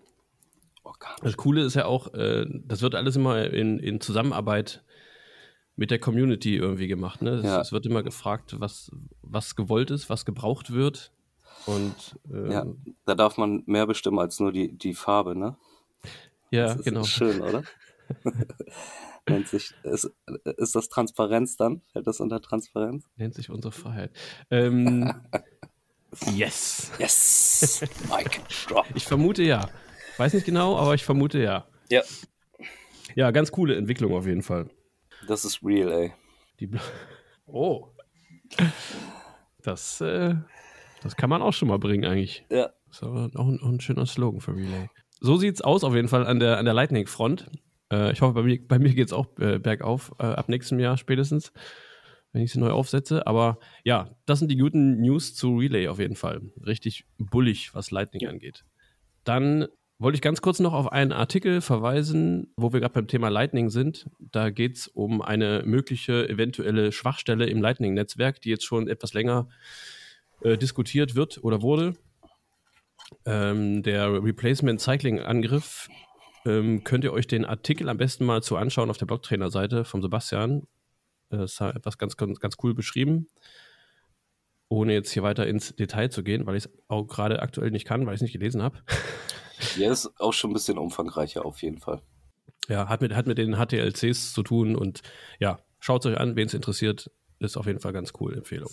Organisch. 0.83 1.19
Das 1.21 1.37
Coole 1.37 1.61
ist 1.63 1.75
ja 1.75 1.85
auch, 1.85 2.13
äh, 2.13 2.45
das 2.65 2.81
wird 2.81 2.95
alles 2.95 3.15
immer 3.15 3.45
in, 3.45 3.79
in 3.79 4.01
Zusammenarbeit 4.01 4.83
mit 5.75 5.91
der 5.91 5.99
Community 5.99 6.55
irgendwie 6.57 6.87
gemacht. 6.87 7.21
Ne? 7.21 7.31
Es, 7.31 7.45
Ja. 7.45 7.61
es 7.61 7.71
wird 7.71 7.85
immer 7.85 8.03
gefragt, 8.03 8.59
was, 8.59 8.91
was 9.21 9.55
gewollt 9.55 9.91
ist, 9.91 10.09
was 10.09 10.25
gebraucht 10.25 10.73
wird. 10.73 11.11
Und 11.65 12.19
äh, 12.31 12.51
Ja, 12.51 12.65
ja, 12.65 12.65
da 13.05 13.15
darf 13.15 13.37
man 13.37 13.63
mehr 13.65 13.85
bestimmen 13.87 14.19
als 14.19 14.39
nur 14.39 14.51
die, 14.51 14.77
die 14.77 14.93
Farbe, 14.93 15.35
ne? 15.35 15.55
Das 16.51 16.77
ist 16.77 16.83
genau. 16.83 17.03
schön, 17.03 17.41
oder? 17.41 17.63
Nennt 19.29 19.47
sich, 19.47 19.73
ist, 19.83 20.11
ist 20.57 20.75
das 20.75 20.89
Transparenz 20.89 21.55
dann? 21.55 21.81
Fällt 21.93 22.07
das 22.07 22.19
unter 22.19 22.41
Transparenz? 22.41 23.07
Nennt 23.15 23.35
sich 23.35 23.49
unsere 23.49 23.71
Freiheit. 23.71 24.11
Ähm, 24.49 25.13
yes. 26.35 26.91
Yes! 26.97 27.81
Mike, 28.09 28.41
drop. 28.67 28.85
Ich 28.95 29.05
vermute 29.05 29.43
ja. 29.43 29.69
Weiß 30.21 30.35
nicht 30.35 30.45
genau, 30.45 30.77
aber 30.77 30.93
ich 30.93 31.03
vermute 31.03 31.41
ja. 31.41 31.65
Ja, 31.89 32.03
Ja, 33.15 33.31
ganz 33.31 33.51
coole 33.51 33.75
Entwicklung 33.75 34.13
auf 34.13 34.27
jeden 34.27 34.43
Fall. 34.43 34.69
das 35.27 35.45
ist 35.45 35.63
real, 35.63 35.91
ey. 35.91 36.13
Oh. 37.47 37.87
Das, 39.63 39.99
äh, 39.99 40.35
das 41.01 41.15
kann 41.15 41.31
man 41.31 41.41
auch 41.41 41.53
schon 41.53 41.69
mal 41.69 41.79
bringen, 41.79 42.05
eigentlich. 42.05 42.45
Ja, 42.51 42.69
Das 42.85 42.97
ist 42.97 43.03
aber 43.03 43.31
auch 43.33 43.47
ein, 43.47 43.59
auch 43.63 43.69
ein 43.69 43.79
schöner 43.81 44.05
Slogan 44.05 44.41
für 44.41 44.55
Relay. 44.55 44.89
So 45.21 45.37
sieht's 45.37 45.61
aus 45.61 45.83
auf 45.83 45.95
jeden 45.95 46.07
Fall 46.07 46.27
an 46.27 46.39
der, 46.39 46.59
an 46.59 46.65
der 46.65 46.75
Lightning-Front. 46.75 47.49
Äh, 47.91 48.11
ich 48.11 48.21
hoffe, 48.21 48.35
bei 48.35 48.43
mir, 48.43 48.59
bei 48.67 48.77
mir 48.77 48.93
geht's 48.93 49.13
auch 49.13 49.25
äh, 49.39 49.57
bergauf, 49.57 50.11
äh, 50.19 50.25
ab 50.25 50.49
nächstem 50.49 50.77
Jahr 50.79 50.97
spätestens, 50.97 51.51
wenn 52.31 52.43
ich 52.43 52.51
sie 52.51 52.59
neu 52.59 52.69
aufsetze. 52.69 53.25
Aber 53.25 53.57
ja, 53.83 54.15
das 54.27 54.37
sind 54.37 54.51
die 54.51 54.57
guten 54.57 55.01
News 55.01 55.33
zu 55.33 55.57
Relay 55.57 55.87
auf 55.87 55.97
jeden 55.97 56.15
Fall. 56.15 56.41
Richtig 56.63 57.05
bullig, 57.17 57.73
was 57.73 57.89
Lightning 57.89 58.27
angeht. 58.27 58.65
Dann 59.23 59.67
wollte 60.01 60.15
ich 60.15 60.21
ganz 60.21 60.41
kurz 60.41 60.59
noch 60.59 60.73
auf 60.73 60.91
einen 60.91 61.11
Artikel 61.11 61.61
verweisen, 61.61 62.51
wo 62.57 62.73
wir 62.73 62.79
gerade 62.79 62.93
beim 62.93 63.07
Thema 63.07 63.29
Lightning 63.29 63.69
sind. 63.69 64.09
Da 64.19 64.49
geht's 64.49 64.87
um 64.87 65.21
eine 65.21 65.61
mögliche 65.63 66.27
eventuelle 66.27 66.91
Schwachstelle 66.91 67.45
im 67.45 67.61
Lightning-Netzwerk, 67.61 68.41
die 68.41 68.49
jetzt 68.49 68.65
schon 68.65 68.87
etwas 68.87 69.13
länger 69.13 69.47
äh, 70.41 70.57
diskutiert 70.57 71.15
wird 71.15 71.43
oder 71.43 71.61
wurde. 71.61 71.93
Ähm, 73.25 73.83
der 73.83 74.11
Replacement 74.23 74.81
Cycling 74.81 75.19
Angriff. 75.19 75.87
Ähm, 76.45 76.83
könnt 76.83 77.03
ihr 77.03 77.13
euch 77.13 77.27
den 77.27 77.45
Artikel 77.45 77.87
am 77.87 77.97
besten 77.97 78.25
mal 78.25 78.41
zu 78.41 78.57
anschauen 78.57 78.89
auf 78.89 78.97
der 78.97 79.05
Blocktrainer-Seite 79.05 79.85
von 79.85 80.01
Sebastian. 80.01 80.63
Äh, 81.29 81.37
Das 81.37 81.53
ist 81.53 81.61
etwas 81.61 81.99
ganz, 81.99 82.17
ganz, 82.17 82.39
ganz 82.39 82.55
cool 82.63 82.73
beschrieben. 82.73 83.29
Ohne 84.67 84.93
jetzt 84.93 85.11
hier 85.11 85.21
weiter 85.21 85.45
ins 85.45 85.75
Detail 85.75 86.09
zu 86.09 86.23
gehen, 86.23 86.47
weil 86.47 86.55
ich 86.55 86.65
es 86.65 86.71
auch 86.87 87.05
gerade 87.05 87.41
aktuell 87.41 87.69
nicht 87.69 87.85
kann, 87.85 88.07
weil 88.07 88.15
ich 88.15 88.19
es 88.19 88.23
nicht 88.23 88.33
gelesen 88.33 88.63
habe. 88.63 88.79
Der 89.77 89.91
ist 89.91 90.11
auch 90.19 90.33
schon 90.33 90.51
ein 90.51 90.53
bisschen 90.53 90.77
umfangreicher 90.77 91.45
auf 91.45 91.61
jeden 91.61 91.79
Fall. 91.79 92.01
Ja, 92.67 92.87
hat 92.87 93.01
mit, 93.01 93.13
hat 93.15 93.27
mit 93.27 93.37
den 93.37 93.55
HTLCs 93.55 94.33
zu 94.33 94.43
tun 94.43 94.75
und 94.75 95.01
ja, 95.39 95.59
schaut 95.79 96.05
es 96.05 96.11
euch 96.11 96.19
an, 96.19 96.35
wen 96.35 96.47
es 96.47 96.53
interessiert. 96.53 97.11
Ist 97.39 97.57
auf 97.57 97.65
jeden 97.65 97.79
Fall 97.79 97.91
ganz 97.91 98.13
cool, 98.19 98.35
Empfehlung. 98.35 98.69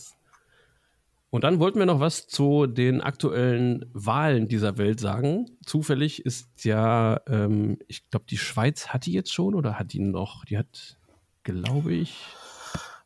Und 1.30 1.44
dann 1.44 1.58
wollten 1.58 1.78
wir 1.78 1.86
noch 1.86 2.00
was 2.00 2.26
zu 2.26 2.66
den 2.66 3.02
aktuellen 3.02 3.90
Wahlen 3.92 4.48
dieser 4.48 4.78
Welt 4.78 4.98
sagen. 4.98 5.46
Zufällig 5.64 6.24
ist 6.24 6.64
ja, 6.64 7.20
ähm, 7.28 7.78
ich 7.86 8.08
glaube, 8.10 8.26
die 8.30 8.38
Schweiz 8.38 8.88
hat 8.88 9.04
die 9.04 9.12
jetzt 9.12 9.32
schon 9.32 9.54
oder 9.54 9.78
hat 9.78 9.92
die 9.92 10.00
noch? 10.00 10.44
Die 10.46 10.56
hat, 10.56 10.98
glaube 11.42 11.92
ich, 11.92 12.14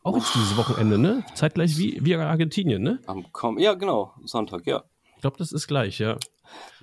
auch 0.05 0.17
jetzt 0.17 0.35
dieses 0.35 0.57
Wochenende, 0.57 0.99
ne? 0.99 1.25
Zeitgleich 1.35 1.79
wie, 1.79 1.99
wie 2.05 2.15
Argentinien, 2.15 2.83
ne? 2.83 3.01
Am 3.07 3.33
Kom 3.33 3.59
ja, 3.59 3.75
genau, 3.75 4.15
Sonntag, 4.25 4.67
ja. 4.67 4.85
Ich 5.17 5.21
glaube, 5.23 5.39
das 5.39 5.51
ist 5.51 5.67
gleich, 5.67 5.99
ja. 5.99 6.19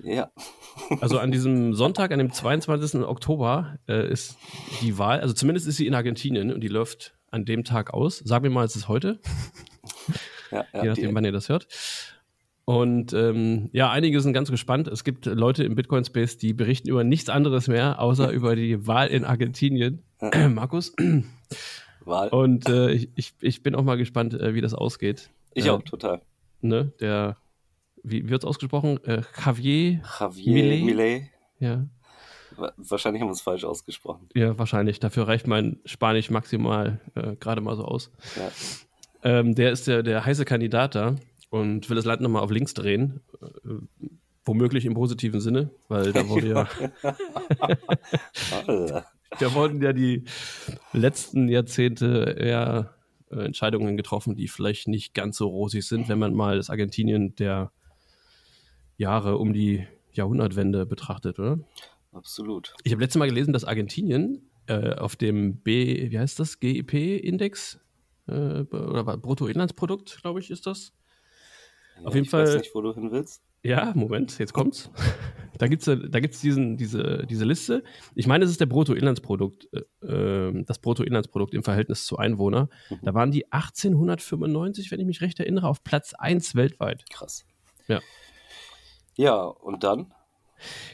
Ja, 0.02 0.30
Also 1.00 1.18
an 1.18 1.30
diesem 1.30 1.74
Sonntag, 1.74 2.12
an 2.12 2.18
dem 2.18 2.32
22. 2.32 3.02
Oktober, 3.02 3.78
äh, 3.88 4.10
ist 4.10 4.36
die 4.80 4.98
Wahl, 4.98 5.20
also 5.20 5.34
zumindest 5.34 5.66
ist 5.66 5.76
sie 5.76 5.86
in 5.86 5.94
Argentinien 5.94 6.52
und 6.52 6.60
die 6.60 6.68
läuft 6.68 7.14
an 7.30 7.44
dem 7.44 7.64
Tag 7.64 7.92
aus. 7.92 8.18
Sagen 8.18 8.44
wir 8.44 8.50
mal, 8.50 8.64
es 8.64 8.76
ist 8.76 8.88
heute, 8.88 9.20
ja, 10.50 10.64
ja 10.72 10.82
je 10.82 10.88
nachdem, 10.88 11.14
wann 11.14 11.24
ihr 11.24 11.32
das 11.32 11.48
hört. 11.48 11.68
Und 12.64 13.12
ähm, 13.14 13.68
ja, 13.72 13.90
einige 13.90 14.20
sind 14.20 14.32
ganz 14.32 14.48
gespannt. 14.48 14.86
Es 14.86 15.02
gibt 15.02 15.26
Leute 15.26 15.64
im 15.64 15.74
Bitcoin-Space, 15.74 16.38
die 16.38 16.52
berichten 16.52 16.88
über 16.88 17.02
nichts 17.02 17.28
anderes 17.28 17.66
mehr, 17.66 18.00
außer 18.00 18.30
über 18.32 18.54
die 18.54 18.86
Wahl 18.86 19.08
in 19.08 19.24
Argentinien. 19.24 20.04
Markus. 20.48 20.94
Wahl. 22.04 22.28
Und 22.28 22.68
äh, 22.68 22.92
ich, 22.92 23.34
ich, 23.40 23.62
bin 23.64 23.74
auch 23.74 23.82
mal 23.82 23.96
gespannt, 23.96 24.34
äh, 24.34 24.54
wie 24.54 24.60
das 24.60 24.74
ausgeht. 24.74 25.30
ich 25.54 25.66
äh, 25.66 25.70
auch, 25.70 25.82
total. 25.82 26.22
Ne, 26.60 26.92
der, 27.00 27.36
wie 28.02 28.28
wird 28.28 28.42
es 28.42 28.48
ausgesprochen? 28.48 29.02
Äh, 29.04 29.22
Javier, 29.44 30.00
Javier 30.20 30.52
Milei? 30.54 30.84
Millet. 30.84 31.22
ja. 31.58 31.86
Wa- 32.56 32.72
Wahrscheinlich 32.76 33.22
haben 33.22 33.28
wir 33.28 33.32
es 33.34 33.40
falsch 33.42 33.64
ausgesprochen. 33.64 34.28
Ja, 34.34 34.58
wahrscheinlich. 34.58 34.98
Dafür 35.00 35.28
reicht 35.28 35.46
mein 35.46 35.78
Spanisch 35.84 36.30
maximal 36.30 37.00
äh, 37.14 37.36
gerade 37.36 37.60
mal 37.60 37.76
so 37.76 37.84
aus. 37.84 38.10
Ja. 38.36 38.50
Ähm, 39.22 39.54
der 39.54 39.70
ist 39.72 39.86
der, 39.86 40.02
der 40.02 40.24
heiße 40.26 40.44
Kandidat 40.44 40.94
da 40.94 41.16
und 41.50 41.88
will 41.88 41.96
das 41.96 42.04
Land 42.06 42.22
nochmal 42.22 42.42
auf 42.42 42.50
links 42.50 42.74
drehen. 42.74 43.20
Äh, 43.40 43.74
womöglich 44.44 44.84
im 44.86 44.94
positiven 44.94 45.40
Sinne, 45.40 45.70
weil 45.88 46.12
da 46.12 46.26
wurde 46.28 46.48
ja, 48.66 49.04
da 49.38 49.54
wurden 49.54 49.82
ja 49.82 49.92
die 49.92 50.24
letzten 50.92 51.48
Jahrzehnte 51.48 52.36
eher 52.38 52.94
äh, 53.30 53.44
Entscheidungen 53.44 53.96
getroffen, 53.96 54.34
die 54.36 54.48
vielleicht 54.48 54.88
nicht 54.88 55.14
ganz 55.14 55.36
so 55.36 55.48
rosig 55.48 55.86
sind, 55.86 56.08
wenn 56.08 56.18
man 56.18 56.34
mal 56.34 56.56
das 56.56 56.70
Argentinien 56.70 57.34
der 57.36 57.70
Jahre 59.00 59.38
um 59.38 59.52
die 59.54 59.86
Jahrhundertwende 60.12 60.84
betrachtet, 60.84 61.38
oder? 61.38 61.58
Absolut. 62.12 62.74
Ich 62.84 62.92
habe 62.92 63.02
letztes 63.02 63.18
Mal 63.18 63.28
gelesen, 63.28 63.52
dass 63.52 63.64
Argentinien 63.64 64.50
äh, 64.66 64.94
auf 64.94 65.16
dem 65.16 65.56
B, 65.62 66.10
wie 66.10 66.18
heißt 66.18 66.38
das, 66.38 66.60
GIP-Index 66.60 67.80
äh, 68.28 68.32
oder 68.62 69.16
Bruttoinlandsprodukt, 69.16 70.20
glaube 70.20 70.40
ich, 70.40 70.50
ist 70.50 70.66
das. 70.66 70.92
Auf 72.04 72.14
jeden 72.14 72.26
ich 72.26 72.32
weiß 72.32 72.50
Fall- 72.50 72.58
nicht, 72.58 72.74
wo 72.74 72.82
du 72.82 72.94
hin 72.94 73.10
willst. 73.10 73.42
Ja, 73.62 73.92
Moment, 73.94 74.38
jetzt 74.38 74.52
kommt's. 74.52 74.90
da 75.58 75.66
gibt's 75.66 75.84
da 75.84 76.20
gibt's 76.20 76.40
diesen 76.40 76.78
diese 76.78 77.26
diese 77.28 77.44
Liste. 77.44 77.84
Ich 78.14 78.26
meine, 78.26 78.44
es 78.46 78.50
ist 78.50 78.58
der 78.60 78.66
Bruttoinlandsprodukt, 78.66 79.68
äh, 79.72 80.06
äh, 80.06 80.64
das 80.64 80.78
Bruttoinlandsprodukt 80.78 81.52
im 81.54 81.62
Verhältnis 81.62 82.06
zu 82.06 82.16
Einwohner. 82.16 82.70
Da 83.02 83.12
waren 83.12 83.30
die 83.30 83.52
1895, 83.52 84.90
wenn 84.90 85.00
ich 85.00 85.06
mich 85.06 85.20
recht 85.20 85.40
erinnere, 85.40 85.68
auf 85.68 85.84
Platz 85.84 86.14
1 86.14 86.54
weltweit. 86.54 87.04
Krass. 87.10 87.44
Ja. 87.86 88.00
Ja, 89.20 89.42
und 89.42 89.84
dann? 89.84 90.14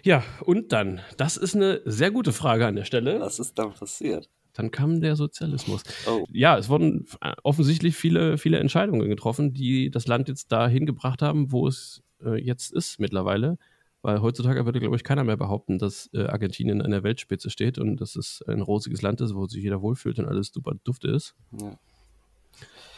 Ja, 0.02 0.24
und 0.44 0.72
dann, 0.72 1.00
das 1.16 1.36
ist 1.36 1.54
eine 1.54 1.80
sehr 1.84 2.10
gute 2.10 2.32
Frage 2.32 2.66
an 2.66 2.74
der 2.74 2.82
Stelle. 2.82 3.20
Was 3.20 3.38
ist 3.38 3.56
dann 3.56 3.72
passiert? 3.72 4.28
Dann 4.52 4.72
kam 4.72 5.00
der 5.00 5.14
Sozialismus. 5.14 5.84
Oh, 6.08 6.24
ja, 6.32 6.58
es 6.58 6.68
wurden 6.68 7.06
äh, 7.20 7.34
offensichtlich 7.44 7.94
viele, 7.94 8.36
viele 8.36 8.58
Entscheidungen 8.58 9.08
getroffen, 9.08 9.54
die 9.54 9.92
das 9.92 10.08
Land 10.08 10.26
jetzt 10.26 10.50
dahin 10.50 10.86
gebracht 10.86 11.22
haben, 11.22 11.52
wo 11.52 11.68
es 11.68 12.02
äh, 12.20 12.34
jetzt 12.42 12.72
ist 12.72 12.98
mittlerweile. 12.98 13.58
Weil 14.02 14.20
heutzutage 14.22 14.64
würde, 14.64 14.80
glaube 14.80 14.96
ich, 14.96 15.04
keiner 15.04 15.22
mehr 15.22 15.36
behaupten, 15.36 15.78
dass 15.78 16.10
äh, 16.12 16.26
Argentinien 16.26 16.82
an 16.82 16.90
der 16.90 17.04
Weltspitze 17.04 17.48
steht 17.48 17.78
und 17.78 17.98
dass 18.00 18.16
es 18.16 18.42
ein 18.48 18.60
rosiges 18.60 19.02
Land 19.02 19.20
ist, 19.20 19.36
wo 19.36 19.46
sich 19.46 19.62
jeder 19.62 19.82
wohlfühlt 19.82 20.18
und 20.18 20.26
alles 20.26 20.50
super 20.52 20.72
dufte 20.82 21.08
ist. 21.10 21.36
ja. 21.52 21.78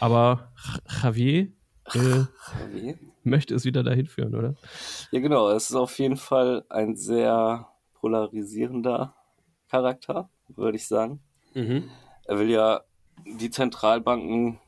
Aber 0.00 0.52
Javier 1.02 1.48
äh, 1.94 2.94
möchte 3.24 3.54
es 3.54 3.64
wieder 3.64 3.82
dahin 3.82 4.06
führen, 4.06 4.34
oder? 4.34 4.54
Ja, 5.10 5.20
genau. 5.20 5.50
Es 5.50 5.70
ist 5.70 5.76
auf 5.76 5.98
jeden 5.98 6.16
Fall 6.16 6.64
ein 6.68 6.96
sehr 6.96 7.68
polarisierender 7.94 9.14
Charakter, 9.68 10.30
würde 10.48 10.76
ich 10.76 10.86
sagen. 10.86 11.20
Er 11.54 12.38
will 12.38 12.50
ja 12.50 12.82
die 13.26 13.50
Zentralbanken 13.50 14.58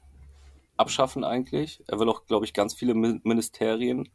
abschaffen 0.76 1.24
eigentlich. 1.24 1.82
Er 1.86 2.00
will 2.00 2.08
auch, 2.08 2.26
glaube 2.26 2.44
ich, 2.44 2.52
ganz 2.54 2.74
viele 2.74 2.94
Min- 2.94 3.20
Ministerien 3.22 4.08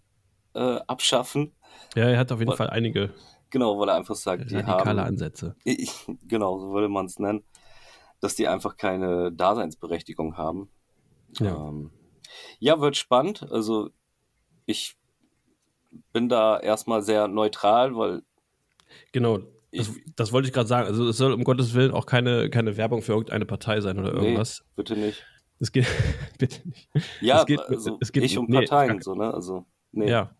äh, 0.53 0.79
abschaffen. 0.87 1.53
Ja, 1.95 2.05
er 2.09 2.17
hat 2.19 2.31
auf 2.31 2.39
jeden 2.39 2.51
Was- 2.51 2.57
Fall 2.57 2.69
einige 2.69 3.13
Genau, 3.51 3.79
weil 3.79 3.87
er 3.89 3.95
einfach 3.95 4.15
sagt, 4.15 4.49
die 4.51 4.55
radikale 4.55 5.01
haben... 5.01 5.07
Ansätze. 5.09 5.55
Genau, 6.27 6.59
so 6.59 6.71
würde 6.73 6.89
man 6.89 7.05
es 7.05 7.19
nennen. 7.19 7.43
dass 8.19 8.35
die 8.35 8.47
einfach 8.47 8.75
keine 8.75 9.31
Daseinsberechtigung 9.31 10.35
haben. 10.37 10.69
Ja. 11.39 11.55
Ähm, 11.67 11.91
ja, 12.59 12.79
wird 12.81 12.97
spannend. 12.97 13.45
Also 13.51 13.89
ich 14.65 14.95
bin 16.13 16.29
da 16.29 16.59
erstmal 16.59 17.01
sehr 17.01 17.27
neutral, 17.27 17.95
weil 17.95 18.21
Genau. 19.11 19.39
Das, 19.71 19.91
das 20.15 20.31
wollte 20.31 20.47
ich 20.47 20.53
gerade 20.53 20.67
sagen. 20.69 20.87
Also 20.87 21.09
es 21.09 21.17
soll 21.17 21.33
um 21.33 21.43
Gottes 21.43 21.73
Willen 21.73 21.91
auch 21.91 22.05
keine, 22.05 22.49
keine 22.49 22.77
Werbung 22.77 23.01
für 23.01 23.11
irgendeine 23.11 23.45
Partei 23.45 23.81
sein 23.81 23.99
oder 23.99 24.13
irgendwas. 24.13 24.61
nee, 24.63 24.71
bitte 24.77 24.95
nicht. 24.97 25.25
Es 25.59 25.71
geht 25.71 25.85
bitte 26.39 26.67
nicht. 26.67 26.89
Ja, 27.21 27.39
Es 27.41 27.45
geht- 27.45 27.59
also 27.59 27.97
es 27.99 28.11
geht- 28.11 28.23
nicht 28.23 28.37
um 28.37 28.45
nee, 28.47 28.57
Parteien, 28.65 29.01
so, 29.01 29.15
ne? 29.15 29.33
Also, 29.33 29.65
nee. 29.91 30.09
Ja, 30.09 30.33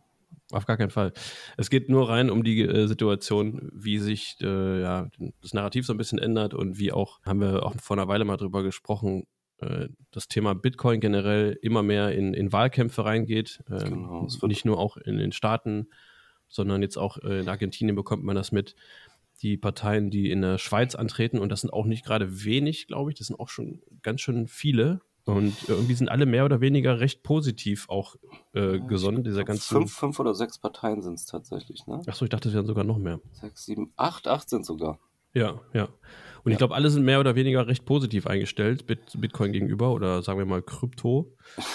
auf 0.52 0.66
gar 0.66 0.78
keinen 0.78 0.90
Fall. 0.92 1.12
Es 1.58 1.70
geht 1.70 1.90
nur 1.90 2.08
rein 2.08 2.30
um 2.30 2.44
die 2.46 2.62
äh, 2.62 2.88
Situation, 2.88 3.70
wie 3.74 3.98
sich 4.00 4.38
äh, 4.42 4.82
ja, 4.82 5.10
das 5.42 5.54
Narrativ 5.54 5.86
so 5.86 5.94
ein 5.94 5.98
bisschen 5.98 6.20
ändert 6.20 6.54
und 6.54 6.78
wie 6.78 6.94
auch, 6.94 7.20
haben 7.24 7.42
wir 7.42 7.66
auch 7.66 7.74
vor 7.82 7.98
einer 7.98 8.08
Weile 8.08 8.24
mal 8.24 8.38
drüber 8.38 8.64
gesprochen, 8.64 9.26
äh, 9.58 9.90
das 10.12 10.28
Thema 10.28 10.56
Bitcoin 10.56 11.00
generell 11.00 11.58
immer 11.62 11.84
mehr 11.84 12.12
in, 12.12 12.34
in 12.34 12.52
Wahlkämpfe 12.52 13.06
reingeht. 13.06 13.64
Ähm, 13.70 13.90
Genau, 13.90 14.28
nicht 14.48 14.66
nur 14.66 14.78
auch 14.80 14.98
in 14.98 15.18
den 15.18 15.32
Staaten, 15.32 15.88
sondern 16.48 16.82
jetzt 16.82 16.98
auch 16.98 17.18
äh, 17.20 17.40
in 17.40 17.50
Argentinien 17.50 17.96
bekommt 17.96 18.24
man 18.24 18.36
das 18.36 18.52
mit. 18.52 18.76
Die 19.42 19.58
Parteien, 19.58 20.10
die 20.10 20.32
in 20.32 20.42
der 20.42 20.58
Schweiz 20.58 20.96
antreten, 20.96 21.40
und 21.40 21.50
das 21.50 21.62
sind 21.62 21.72
auch 21.72 21.86
nicht 21.86 22.06
gerade 22.06 22.46
wenig, 22.46 22.88
glaube 22.88 23.12
ich, 23.12 23.18
das 23.18 23.28
sind 23.28 23.40
auch 23.40 23.50
schon 23.50 23.82
ganz 24.02 24.22
schön 24.22 24.48
viele. 24.48 25.02
Und 25.26 25.56
irgendwie 25.68 25.96
sind 25.96 26.08
alle 26.08 26.28
mehr 26.28 26.46
oder 26.46 26.62
weniger 26.62 27.00
recht 27.00 27.24
positiv 27.24 27.90
auch 27.90 28.16
äh, 28.54 28.80
gesonnen, 28.80 29.24
dieser 29.24 29.44
ganzen. 29.44 29.76
Fünf, 29.76 29.92
fünf 29.92 30.20
oder 30.20 30.36
sechs 30.36 30.60
Parteien 30.60 31.02
sind 31.02 31.16
es 31.16 31.26
tatsächlich, 31.26 31.88
ne? 31.88 32.00
Achso, 32.06 32.26
ich 32.26 32.30
dachte, 32.30 32.50
es 32.50 32.54
wären 32.54 32.68
sogar 32.68 32.84
noch 32.84 33.00
mehr. 33.00 33.20
Sechs, 33.32 33.66
sieben, 33.66 33.92
acht, 33.96 34.28
acht 34.28 34.50
sind 34.50 34.66
sogar. 34.68 35.00
Ja, 35.34 35.60
ja. 35.74 35.90
Und 36.46 36.52
ich 36.52 36.60
glaube, 36.60 36.76
alle 36.76 36.92
sind 36.92 37.04
mehr 37.04 37.20
oder 37.20 37.36
weniger 37.36 37.68
recht 37.68 37.86
positiv 37.86 38.28
eingestellt 38.28 38.86
Bit 38.86 39.20
Bitcoin 39.20 39.52
gegenüber 39.52 39.92
oder 39.92 40.22
sagen 40.22 40.38
wir 40.40 40.46
mal 40.46 40.62
Krypto. 40.62 41.34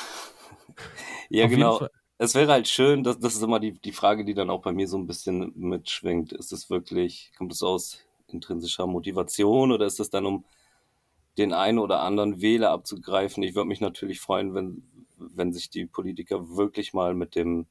Ja, 1.33 1.45
Auf 1.45 1.51
genau. 1.51 1.87
Es 2.19 2.35
wäre 2.35 2.51
halt 2.51 2.67
schön, 2.67 3.05
das, 3.05 3.21
das 3.21 3.37
ist 3.37 3.43
immer 3.43 3.61
die, 3.61 3.73
die 3.73 3.93
Frage, 3.93 4.25
die 4.25 4.35
dann 4.35 4.51
auch 4.51 4.63
bei 4.63 4.73
mir 4.73 4.89
so 4.89 4.99
ein 4.99 5.07
bisschen 5.07 5.53
mitschwingt. 5.55 6.33
Ist 6.33 6.53
es 6.53 6.69
wirklich, 6.69 7.31
kommt 7.39 7.53
es 7.53 7.63
aus 7.63 8.05
intrinsischer 8.27 8.89
Motivation 8.89 9.71
oder 9.71 9.87
ist 9.87 10.01
es 10.01 10.11
dann, 10.11 10.27
um 10.27 10.45
den 11.39 11.53
einen 11.53 11.79
oder 11.79 12.01
anderen 12.01 12.41
Wähler 12.41 12.71
abzugreifen? 12.71 13.45
Ich 13.45 13.55
würde 13.55 13.69
mich 13.69 13.81
natürlich 13.81 14.21
freuen, 14.21 14.55
wenn, 14.55 14.83
wenn 15.19 15.53
sich 15.53 15.71
die 15.71 15.87
Politiker 15.87 16.57
wirklich 16.57 16.93
mal 16.95 17.15
mit 17.15 17.37
dem, 17.37 17.67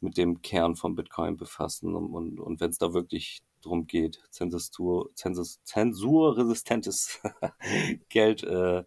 mit 0.00 0.16
dem 0.16 0.40
Kern 0.40 0.76
von 0.76 0.94
Bitcoin 0.94 1.36
befassen 1.36 1.94
und, 1.94 2.14
und, 2.14 2.38
und 2.38 2.60
wenn 2.60 2.70
es 2.70 2.78
da 2.78 2.94
wirklich 2.94 3.42
drum 3.64 3.86
geht, 3.86 4.22
Zensur, 4.30 5.10
Zensur, 5.14 5.44
zensurresistentes 5.64 7.20
Geld 8.08 8.42
äh, 8.44 8.84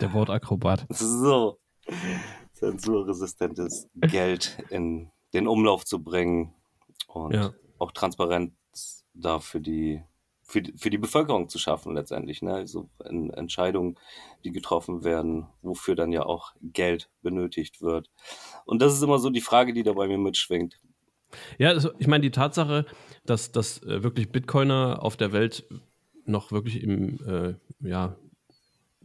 Der 0.00 0.12
Wortakrobat. 0.12 0.86
so 0.90 1.58
zensurresistentes 2.52 3.88
Geld 3.96 4.56
in 4.70 5.10
den 5.32 5.46
Umlauf 5.48 5.84
zu 5.84 6.02
bringen 6.02 6.54
und 7.08 7.34
Ja. 7.34 7.52
auch 7.78 7.92
Transparenz 7.92 8.52
da 9.14 9.38
für 9.40 9.60
die, 9.60 10.02
für 10.42 10.62
die, 10.62 10.72
für 10.76 10.90
die 10.90 10.98
Bevölkerung 10.98 11.48
zu 11.48 11.58
schaffen 11.58 11.94
letztendlich. 11.94 12.42
Ne? 12.42 12.54
Also 12.54 12.88
Entscheidungen, 13.00 13.98
die 14.44 14.52
getroffen 14.52 15.04
werden, 15.04 15.46
wofür 15.62 15.94
dann 15.94 16.12
ja 16.12 16.24
auch 16.24 16.52
Geld 16.62 17.10
benötigt 17.22 17.80
wird. 17.82 18.10
Und 18.64 18.80
das 18.82 18.94
ist 18.94 19.02
immer 19.02 19.18
so 19.18 19.30
die 19.30 19.40
Frage, 19.40 19.72
die 19.72 19.82
da 19.82 19.92
bei 19.92 20.06
mir 20.06 20.18
mitschwingt. 20.18 20.80
Ja, 21.58 21.70
also 21.70 21.90
ich 21.98 22.06
meine, 22.06 22.22
die 22.22 22.30
Tatsache, 22.30 22.86
dass, 23.26 23.52
dass 23.52 23.82
äh, 23.82 24.02
wirklich 24.02 24.30
Bitcoiner 24.30 25.02
auf 25.02 25.16
der 25.16 25.32
Welt 25.32 25.64
noch 26.26 26.52
wirklich 26.52 26.82
im, 26.82 27.18
äh, 27.26 27.54
ja, 27.80 28.16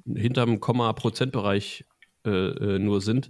hinterm 0.05 0.60
Komma-Prozentbereich 0.60 1.86
äh, 2.25 2.29
äh, 2.29 2.79
nur 2.79 3.01
sind. 3.01 3.29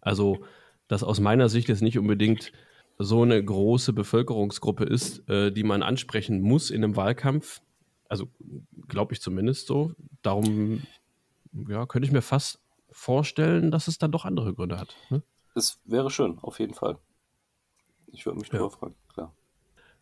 Also, 0.00 0.44
dass 0.88 1.02
aus 1.02 1.20
meiner 1.20 1.48
Sicht 1.48 1.68
jetzt 1.68 1.82
nicht 1.82 1.98
unbedingt 1.98 2.52
so 2.98 3.22
eine 3.22 3.42
große 3.42 3.92
Bevölkerungsgruppe 3.92 4.84
ist, 4.84 5.28
äh, 5.28 5.50
die 5.50 5.64
man 5.64 5.82
ansprechen 5.82 6.40
muss 6.40 6.70
in 6.70 6.84
einem 6.84 6.96
Wahlkampf. 6.96 7.60
Also, 8.08 8.28
glaube 8.86 9.14
ich 9.14 9.20
zumindest 9.20 9.66
so. 9.66 9.92
Darum, 10.22 10.82
ja, 11.68 11.86
könnte 11.86 12.06
ich 12.06 12.12
mir 12.12 12.22
fast 12.22 12.60
vorstellen, 12.90 13.70
dass 13.70 13.88
es 13.88 13.98
dann 13.98 14.12
doch 14.12 14.24
andere 14.24 14.54
Gründe 14.54 14.78
hat. 14.78 14.94
Ne? 15.10 15.22
Es 15.56 15.80
wäre 15.84 16.10
schön, 16.10 16.38
auf 16.40 16.60
jeden 16.60 16.74
Fall. 16.74 16.98
Ich 18.12 18.24
würde 18.26 18.38
mich 18.38 18.48
Ja. 18.48 18.58
darüber 18.58 18.70
freuen, 18.70 18.94
klar. 19.12 19.34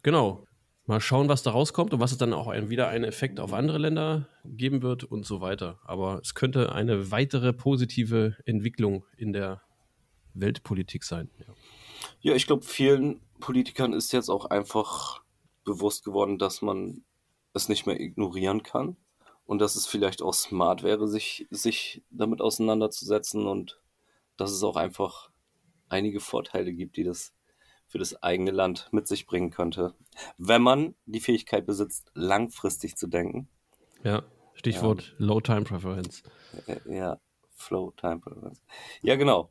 Genau. 0.02 0.46
Mal 0.86 1.00
schauen, 1.00 1.28
was 1.28 1.44
da 1.44 1.52
rauskommt 1.52 1.94
und 1.94 2.00
was 2.00 2.10
es 2.10 2.18
dann 2.18 2.32
auch 2.32 2.48
ein, 2.48 2.68
wieder 2.68 2.88
einen 2.88 3.04
Effekt 3.04 3.38
auf 3.38 3.52
andere 3.52 3.78
Länder 3.78 4.28
geben 4.44 4.82
wird 4.82 5.04
und 5.04 5.24
so 5.24 5.40
weiter. 5.40 5.78
Aber 5.84 6.18
es 6.22 6.34
könnte 6.34 6.72
eine 6.72 7.12
weitere 7.12 7.52
positive 7.52 8.36
Entwicklung 8.46 9.04
in 9.16 9.32
der 9.32 9.62
Weltpolitik 10.34 11.04
sein. 11.04 11.30
Ja. 11.38 11.54
Ja, 12.20 12.34
ich 12.34 12.46
glaube, 12.46 12.64
vielen 12.64 13.20
Politikern 13.38 13.92
ist 13.92 14.12
jetzt 14.12 14.28
auch 14.28 14.46
einfach 14.46 15.22
bewusst 15.64 16.04
geworden, 16.04 16.38
dass 16.38 16.62
man 16.62 17.04
es 17.54 17.68
nicht 17.68 17.86
mehr 17.86 18.00
ignorieren 18.00 18.62
kann 18.62 18.96
und 19.46 19.60
dass 19.60 19.76
es 19.76 19.86
vielleicht 19.86 20.22
auch 20.22 20.34
smart 20.34 20.82
wäre, 20.82 21.08
sich, 21.08 21.46
sich 21.50 22.02
damit 22.10 22.40
auseinanderzusetzen 22.40 23.46
und 23.46 23.80
dass 24.36 24.50
es 24.50 24.62
auch 24.62 24.76
einfach 24.76 25.30
einige 25.88 26.20
Vorteile 26.20 26.72
gibt, 26.72 26.96
die 26.96 27.04
das 27.04 27.32
für 27.92 27.98
das 27.98 28.22
eigene 28.22 28.50
Land 28.50 28.88
mit 28.90 29.06
sich 29.06 29.26
bringen 29.26 29.50
könnte, 29.50 29.92
wenn 30.38 30.62
man 30.62 30.94
die 31.04 31.20
Fähigkeit 31.20 31.66
besitzt, 31.66 32.10
langfristig 32.14 32.96
zu 32.96 33.06
denken. 33.06 33.48
ja. 34.02 34.22
Stichwort 34.54 35.14
Low 35.18 35.40
Time 35.40 35.62
Preference. 35.62 36.22
Äh, 36.66 36.76
Ja, 36.86 37.18
Flow 37.54 37.92
Time 37.96 38.18
Preference. 38.18 38.62
Ja, 39.00 39.16
genau. 39.16 39.50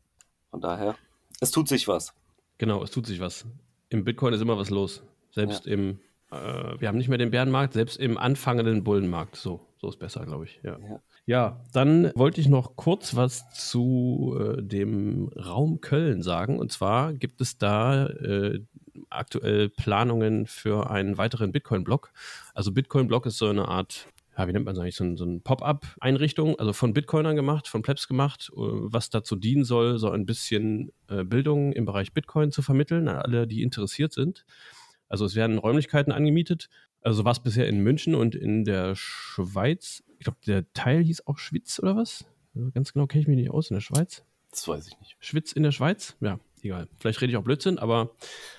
Von 0.52 0.62
daher, 0.62 0.96
es 1.40 1.52
tut 1.52 1.68
sich 1.68 1.88
was. 1.88 2.14
Genau, 2.60 2.84
es 2.84 2.92
tut 2.92 3.08
sich 3.08 3.20
was. 3.20 3.46
Im 3.90 4.04
Bitcoin 4.04 4.34
ist 4.34 4.42
immer 4.42 4.58
was 4.58 4.70
los. 4.70 5.04
Selbst 5.32 5.66
im, 5.66 6.00
äh, 6.32 6.36
wir 6.80 6.88
haben 6.88 6.98
nicht 6.98 7.10
mehr 7.10 7.18
den 7.18 7.32
Bärenmarkt, 7.32 7.74
selbst 7.74 7.98
im 7.98 8.18
anfangenden 8.18 8.84
Bullenmarkt. 8.84 9.36
So, 9.36 9.60
so 9.82 9.90
ist 9.90 9.98
besser, 9.98 10.24
glaube 10.26 10.46
ich. 10.46 10.60
Ja. 10.64 10.78
Ja. 10.80 11.02
Ja, 11.26 11.64
dann 11.74 12.12
wollte 12.16 12.40
ich 12.40 12.48
noch 12.48 12.76
kurz 12.76 13.16
was 13.16 13.52
zu 13.52 14.38
äh, 14.40 14.62
dem 14.62 15.30
Raum 15.30 15.82
Köln 15.82 16.22
sagen. 16.22 16.60
Und 16.60 16.72
zwar 16.72 17.14
gibt 17.14 17.42
es 17.42 17.58
da 17.58 18.06
äh, 18.06 18.60
aktuell 19.10 19.70
Planungen 19.70 20.46
für 20.46 20.90
einen 20.92 21.18
weiteren 21.18 21.52
Bitcoin-Block. 21.52 22.12
Also 22.54 22.72
Bitcoin-Block 22.72 23.26
ist 23.26 23.40
so 23.40 23.48
eine 23.48 23.68
Art, 23.68 24.08
ja, 24.38 24.48
wie 24.48 24.52
nennt 24.54 24.66
man 24.66 24.76
es 24.76 24.80
eigentlich, 24.80 24.96
so 24.96 25.04
ein, 25.04 25.18
so 25.18 25.26
ein 25.26 25.42
Pop-up-Einrichtung, 25.42 26.60
also 26.60 26.74
von 26.74 26.94
Bitcoinern 26.94 27.36
gemacht, 27.36 27.68
von 27.68 27.82
Plebs 27.82 28.08
gemacht, 28.08 28.52
äh, 28.54 28.58
was 28.58 29.10
dazu 29.10 29.36
dienen 29.36 29.64
soll, 29.64 29.98
so 29.98 30.12
ein 30.12 30.28
bisschen 30.28 30.92
äh, 31.08 31.24
Bildung 31.24 31.74
im 31.74 31.86
Bereich 31.86 32.14
Bitcoin 32.14 32.52
zu 32.52 32.62
vermitteln 32.62 33.08
an 33.08 33.18
alle, 33.18 33.48
die 33.48 33.64
interessiert 33.64 34.14
sind. 34.14 34.46
Also 35.08 35.26
es 35.26 35.36
werden 35.36 35.58
Räumlichkeiten 35.58 36.14
angemietet. 36.14 36.70
Also 37.02 37.26
was 37.26 37.42
bisher 37.42 37.68
in 37.68 37.80
München 37.82 38.16
und 38.16 38.36
in 38.36 38.64
der 38.64 38.96
Schweiz. 38.96 40.04
Ich 40.20 40.26
glaube, 40.26 40.38
der 40.46 40.72
Teil 40.74 41.04
hieß 41.04 41.26
auch 41.28 41.38
Schwitz 41.38 41.80
oder 41.80 41.96
was? 41.96 42.26
Also 42.56 42.70
ganz 42.72 42.94
genau 42.94 43.08
kenne 43.08 43.22
ich 43.22 43.28
mich 43.28 43.38
nicht 43.38 43.52
aus 43.52 43.70
in 43.70 43.76
der 43.76 43.82
Schweiz. 43.82 44.24
Das 44.52 44.68
weiß 44.68 44.88
ich 44.88 45.00
nicht. 45.00 45.16
Schwitz 45.20 45.52
in 45.54 45.64
der 45.64 45.72
Schweiz? 45.72 46.16
Ja, 46.20 46.40
egal. 46.62 46.88
Vielleicht 47.00 47.22
rede 47.22 47.32
ich 47.32 47.38
auch 47.38 47.44
Blödsinn, 47.44 47.80
aber 47.80 48.12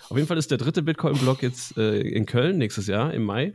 auf 0.08 0.16
jeden 0.16 0.26
Fall 0.26 0.38
ist 0.38 0.50
der 0.50 0.58
dritte 0.58 0.82
Bitcoin-Block 0.82 1.42
jetzt 1.42 1.76
äh, 1.76 2.00
in 2.00 2.26
Köln 2.26 2.58
nächstes 2.58 2.86
Jahr 2.86 3.12
im 3.12 3.24
Mai. 3.24 3.54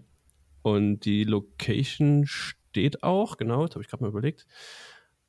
Und 0.61 1.01
die 1.05 1.23
Location 1.23 2.25
steht 2.25 3.03
auch, 3.03 3.37
genau, 3.37 3.65
das 3.65 3.75
habe 3.75 3.83
ich 3.83 3.89
gerade 3.89 4.03
mal 4.03 4.09
überlegt. 4.09 4.45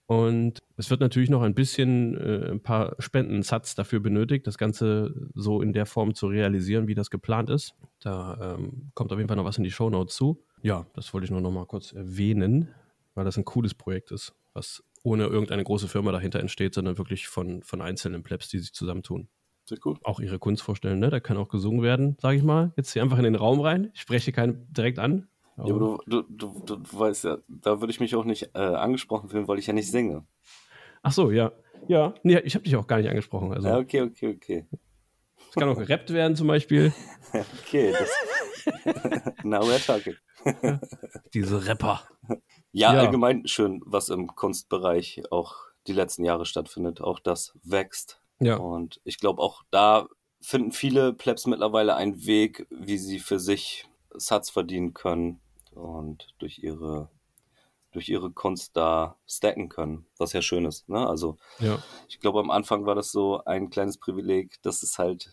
Und 0.09 0.63
es 0.79 0.89
wird 0.89 1.03
natürlich 1.03 1.29
noch 1.29 1.43
ein 1.43 1.55
bisschen 1.55 2.17
äh, 2.17 2.51
ein 2.51 2.63
paar 2.63 2.97
Spendensatz 2.99 3.75
dafür 3.75 4.01
benötigt, 4.01 4.47
das 4.47 4.57
Ganze 4.57 5.29
so 5.35 5.61
in 5.61 5.75
der 5.75 5.85
Form 5.85 6.15
zu 6.15 6.29
realisieren, 6.29 6.89
wie 6.89 6.95
das 6.95 7.11
geplant 7.11 7.51
ist. 7.51 7.75
Da 8.01 8.57
ähm, 8.57 8.91
kommt 8.95 9.13
auf 9.13 9.19
jeden 9.19 9.29
Fall 9.29 9.37
noch 9.37 9.45
was 9.45 9.59
in 9.59 9.65
die 9.65 9.71
Shownotes 9.71 10.17
zu. 10.17 10.43
Ja, 10.63 10.87
das 10.95 11.13
wollte 11.13 11.27
ich 11.27 11.31
nur 11.31 11.43
noch 11.43 11.51
mal 11.51 11.67
kurz 11.67 11.93
erwähnen, 11.93 12.69
weil 13.15 13.27
das 13.27 13.37
ein 13.37 13.45
cooles 13.45 13.75
Projekt 13.75 14.11
ist, 14.11 14.35
was 14.55 14.83
ohne 15.03 15.27
irgendeine 15.27 15.63
große 15.63 15.89
Firma 15.89 16.11
dahinter 16.11 16.41
entsteht, 16.41 16.73
sondern 16.73 16.97
wirklich 16.97 17.29
von, 17.29 17.63
von 17.63 17.83
einzelnen 17.83 18.23
Plebs, 18.23 18.49
die 18.49 18.61
sich 18.61 18.73
zusammentun. 18.73 19.29
Sehr 19.67 19.77
gut. 19.77 19.99
Auch 20.05 20.21
ihre 20.21 20.39
Kunst 20.39 20.63
vorstellen, 20.63 21.01
ne? 21.01 21.11
Da 21.11 21.21
kann 21.21 21.37
auch 21.37 21.51
gesungen 21.51 21.83
werden, 21.83 22.17
sage 22.19 22.39
ich 22.39 22.43
mal. 22.43 22.73
Jetzt 22.79 22.95
hier 22.95 23.03
einfach 23.03 23.19
in 23.19 23.25
den 23.25 23.35
Raum 23.35 23.61
rein. 23.61 23.91
Ich 23.93 24.01
spreche 24.01 24.33
keinen 24.33 24.73
direkt 24.73 24.99
an. 24.99 25.29
Ja, 25.59 25.75
aber 25.75 25.99
du, 26.07 26.23
du, 26.23 26.23
du, 26.29 26.77
du 26.77 26.99
weißt 26.99 27.25
ja, 27.25 27.39
da 27.49 27.81
würde 27.81 27.91
ich 27.91 28.01
mich 28.01 28.15
auch 28.15 28.25
nicht 28.25 28.51
äh, 28.55 28.59
angesprochen 28.59 29.29
fühlen, 29.29 29.49
weil 29.49 29.59
ich 29.59 29.67
ja 29.67 29.73
nicht 29.73 29.91
singe. 29.91 30.25
Ach 31.03 31.13
so, 31.13 31.31
ja. 31.31 31.53
Ja, 31.89 32.15
nee, 32.23 32.39
ich 32.41 32.55
habe 32.55 32.65
dich 32.65 32.77
auch 32.77 32.87
gar 32.87 32.99
nicht 32.99 33.09
angesprochen. 33.09 33.53
Also, 33.53 33.67
Ja, 33.69 33.79
okay, 33.79 34.03
okay, 34.03 34.35
okay. 34.37 34.67
es 35.49 35.55
kann 35.55 35.69
auch 35.69 35.77
gerappt 35.79 36.11
werden 36.13 36.37
zum 36.37 36.47
Beispiel. 36.49 36.93
Okay, 37.63 37.93
das. 37.93 38.11
Now 39.45 39.61
we're 39.61 39.85
talking. 39.85 40.15
Diese 41.35 41.67
Rapper. 41.67 42.01
Ja, 42.73 42.95
Ja. 42.95 43.01
allgemein 43.01 43.47
schön, 43.47 43.83
was 43.85 44.09
im 44.09 44.29
Kunstbereich 44.35 45.23
auch 45.31 45.57
die 45.87 45.93
letzten 45.93 46.25
Jahre 46.25 46.47
stattfindet. 46.47 47.03
Auch 47.03 47.21
das 47.21 47.53
wächst. 47.63 48.23
Ja, 48.41 48.57
Und 48.57 49.01
ich 49.05 49.19
glaube, 49.19 49.43
auch 49.43 49.63
da 49.71 50.09
finden 50.41 50.73
viele 50.73 51.13
Plebs 51.13 51.47
mittlerweile 51.47 51.97
einen 51.97 52.25
Weg, 52.25 52.67
wie 52.71 52.97
sie 52.97 53.19
für 53.19 53.39
sich 53.39 53.87
Satz 54.15 54.49
verdienen 54.49 54.95
können 54.95 55.41
und 55.79 56.35
durch 56.39 56.59
ihre 56.59 57.09
durch 57.93 58.11
ihre 58.11 58.31
Kunst 58.31 58.77
da 58.77 59.17
stacken 59.27 59.71
können, 59.71 60.05
was 60.19 60.35
ja 60.35 60.43
schön 60.43 60.67
ist. 60.67 60.89
Ne? 60.91 61.09
Also 61.09 61.39
Ja. 61.59 61.79
ich 62.07 62.21
glaube, 62.21 62.39
am 62.39 62.51
Anfang 62.51 62.85
war 62.85 62.95
das 62.95 63.11
so 63.11 63.43
ein 63.45 63.71
kleines 63.71 63.97
Privileg, 63.97 64.61
dass 64.63 64.83
es 64.83 64.99
halt 64.99 65.33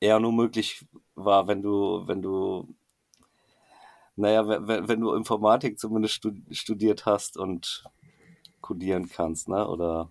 eher 0.00 0.18
nur 0.18 0.32
möglich 0.32 0.86
war, 1.14 1.46
wenn 1.46 1.60
du, 1.60 2.04
wenn 2.06 2.22
du, 2.22 2.74
naja, 4.16 4.48
wenn, 4.66 4.88
wenn 4.88 5.00
du 5.00 5.12
Informatik 5.12 5.78
zumindest 5.78 6.14
stu- 6.14 6.40
studiert 6.52 7.04
hast 7.04 7.36
und 7.36 7.84
codieren 8.62 9.08
kannst, 9.10 9.48
ne? 9.48 9.68
Oder 9.68 10.08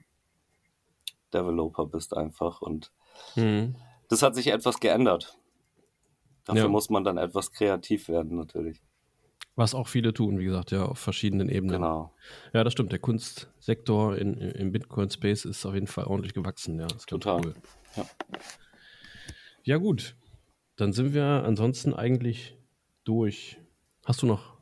Developer 1.33 1.85
bist 1.87 2.15
einfach. 2.15 2.61
Und 2.61 2.91
Mhm. 3.35 3.75
das 4.09 4.21
hat 4.21 4.35
sich 4.35 4.47
etwas 4.47 4.79
geändert. 4.79 5.37
Dafür 6.45 6.63
Ja. 6.63 6.69
muss 6.69 6.89
man 6.91 7.03
dann 7.03 7.17
etwas 7.17 7.51
kreativ 7.51 8.07
werden, 8.07 8.37
natürlich. 8.37 8.79
Was 9.57 9.73
auch 9.73 9.87
viele 9.87 10.13
tun, 10.13 10.37
wie 10.37 10.45
gesagt, 10.45 10.69
ja, 10.69 10.85
auf 10.85 10.99
verschiedenen 10.99 11.49
Ebenen. 11.49 11.81
Genau. 11.81 12.13
Ja, 12.53 12.63
das 12.63 12.73
stimmt. 12.73 12.91
Der 12.91 12.99
Kunstsektor 12.99 14.15
in, 14.15 14.35
im 14.35 14.71
Bitcoin-Space 14.71 15.45
ist 15.45 15.65
auf 15.65 15.73
jeden 15.73 15.87
Fall 15.87 16.05
ordentlich 16.05 16.35
gewachsen. 16.35 16.79
Ja, 16.79 16.85
das 16.85 16.97
ist 16.97 17.09
Total. 17.09 17.41
cool. 17.43 17.55
Ja. 17.95 18.05
Ja, 19.63 19.77
gut. 19.77 20.15
Dann 20.75 20.93
sind 20.93 21.15
wir 21.15 21.25
ansonsten 21.25 21.95
eigentlich 21.95 22.55
durch. 23.03 23.57
Hast 24.05 24.21
du 24.21 24.27
noch 24.27 24.59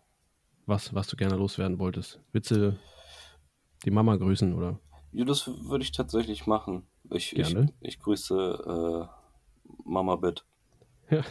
was, 0.66 0.96
was 0.96 1.08
du 1.08 1.18
gerne 1.18 1.36
loswerden 1.36 1.78
wolltest? 1.78 2.22
Willst 2.32 2.52
du 2.52 2.80
die 3.84 3.92
Mama 3.92 4.16
grüßen 4.16 4.54
oder? 4.54 4.80
Ja, 5.12 5.26
das 5.26 5.46
würde 5.46 5.84
ich 5.84 5.92
tatsächlich 5.92 6.48
machen. 6.48 6.88
Ich, 7.12 7.38
ich, 7.38 7.50
Gerne. 7.50 7.74
ich 7.82 8.00
grüße 8.00 9.10
äh, 9.14 9.68
Mama 9.84 10.16
Bit. 10.16 10.46
Ja. 11.10 11.22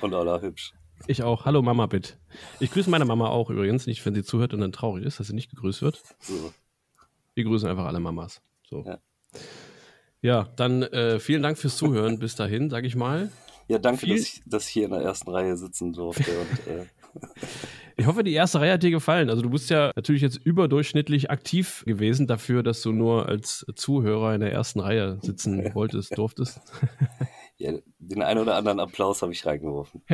Und 0.00 0.14
Allah 0.14 0.40
hübsch. 0.40 0.74
Ich 1.06 1.22
auch. 1.22 1.44
Hallo 1.44 1.62
Mama, 1.62 1.86
bitte. 1.86 2.14
Ich 2.60 2.70
grüße 2.70 2.90
meine 2.90 3.04
Mama 3.04 3.28
auch 3.28 3.50
übrigens, 3.50 3.86
nicht 3.86 4.04
wenn 4.06 4.14
sie 4.14 4.22
zuhört 4.22 4.54
und 4.54 4.60
dann 4.60 4.72
traurig 4.72 5.04
ist, 5.04 5.18
dass 5.18 5.28
sie 5.28 5.34
nicht 5.34 5.50
gegrüßt 5.50 5.82
wird. 5.82 6.00
Wir 7.34 7.44
grüßen 7.44 7.68
einfach 7.68 7.86
alle 7.86 8.00
Mamas. 8.00 8.40
So. 8.68 8.84
Ja. 8.84 8.98
Ja, 10.22 10.48
dann 10.56 10.82
äh, 10.82 11.18
vielen 11.18 11.42
Dank 11.42 11.56
fürs 11.56 11.76
Zuhören 11.76 12.18
bis 12.18 12.36
dahin, 12.36 12.68
sag 12.68 12.84
ich 12.84 12.94
mal. 12.94 13.32
Ja, 13.68 13.78
danke, 13.78 14.00
Viel- 14.06 14.16
dass 14.16 14.26
ich, 14.26 14.42
dass 14.44 14.66
ich 14.68 14.72
hier 14.72 14.84
in 14.84 14.90
der 14.90 15.00
ersten 15.00 15.30
Reihe 15.30 15.56
sitzen 15.56 15.92
durfte. 15.92 16.30
Und, 16.30 16.66
äh, 16.72 16.86
Ich 17.96 18.06
hoffe, 18.06 18.24
die 18.24 18.32
erste 18.32 18.60
Reihe 18.60 18.72
hat 18.72 18.82
dir 18.82 18.90
gefallen. 18.90 19.28
Also 19.28 19.42
du 19.42 19.50
bist 19.50 19.68
ja 19.68 19.92
natürlich 19.94 20.22
jetzt 20.22 20.38
überdurchschnittlich 20.38 21.30
aktiv 21.30 21.82
gewesen 21.86 22.26
dafür, 22.26 22.62
dass 22.62 22.80
du 22.80 22.92
nur 22.92 23.28
als 23.28 23.66
Zuhörer 23.74 24.34
in 24.34 24.40
der 24.40 24.52
ersten 24.52 24.80
Reihe 24.80 25.18
sitzen 25.20 25.62
wolltest, 25.74 26.16
durftest. 26.16 26.60
ja, 27.58 27.72
den 27.98 28.22
einen 28.22 28.40
oder 28.40 28.54
anderen 28.56 28.80
Applaus 28.80 29.20
habe 29.20 29.32
ich 29.32 29.44
reingeworfen. 29.44 30.02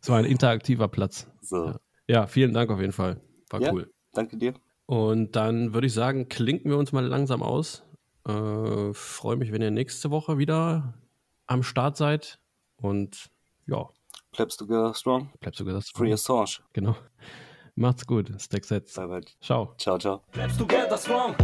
Es 0.00 0.08
war 0.08 0.18
ein 0.18 0.24
interaktiver 0.24 0.88
Platz. 0.88 1.26
So, 1.40 1.74
Ja, 2.08 2.26
vielen 2.26 2.52
Dank 2.52 2.70
auf 2.70 2.80
jeden 2.80 2.92
Fall. 2.92 3.20
War 3.50 3.60
Ja. 3.60 3.72
cool. 3.72 3.90
danke 4.12 4.36
dir. 4.36 4.54
Und 4.86 5.36
dann 5.36 5.72
würde 5.74 5.86
ich 5.86 5.94
sagen, 5.94 6.28
klinken 6.28 6.70
wir 6.70 6.76
uns 6.78 6.92
mal 6.92 7.04
langsam 7.06 7.42
aus. 7.42 7.82
Äh, 8.26 8.92
Freue 8.92 9.36
mich, 9.36 9.52
wenn 9.52 9.62
ihr 9.62 9.70
nächste 9.70 10.10
Woche 10.10 10.38
wieder 10.38 10.94
am 11.46 11.62
Start 11.62 11.96
seid. 11.96 12.38
Und 12.76 13.30
ja, 13.66 13.88
Bleibst 14.32 14.60
du 14.60 14.64
together 14.66 14.94
strong? 14.94 15.30
bleibt 15.40 15.56
sogar 15.56 15.74
das. 15.74 15.90
Free 15.90 16.12
Assange. 16.12 16.58
Genau. 16.72 16.96
Macht's 17.74 18.06
gut. 18.06 18.30
Stack 18.38 18.64
Sets. 18.64 18.94
Bye 18.94 19.06
bye. 19.06 19.20
Ciao. 19.40 19.74
Ciao, 19.78 19.98
ciao. 19.98 20.22
Bleibst 20.32 20.58
together 20.58 20.96
strong. 20.98 21.34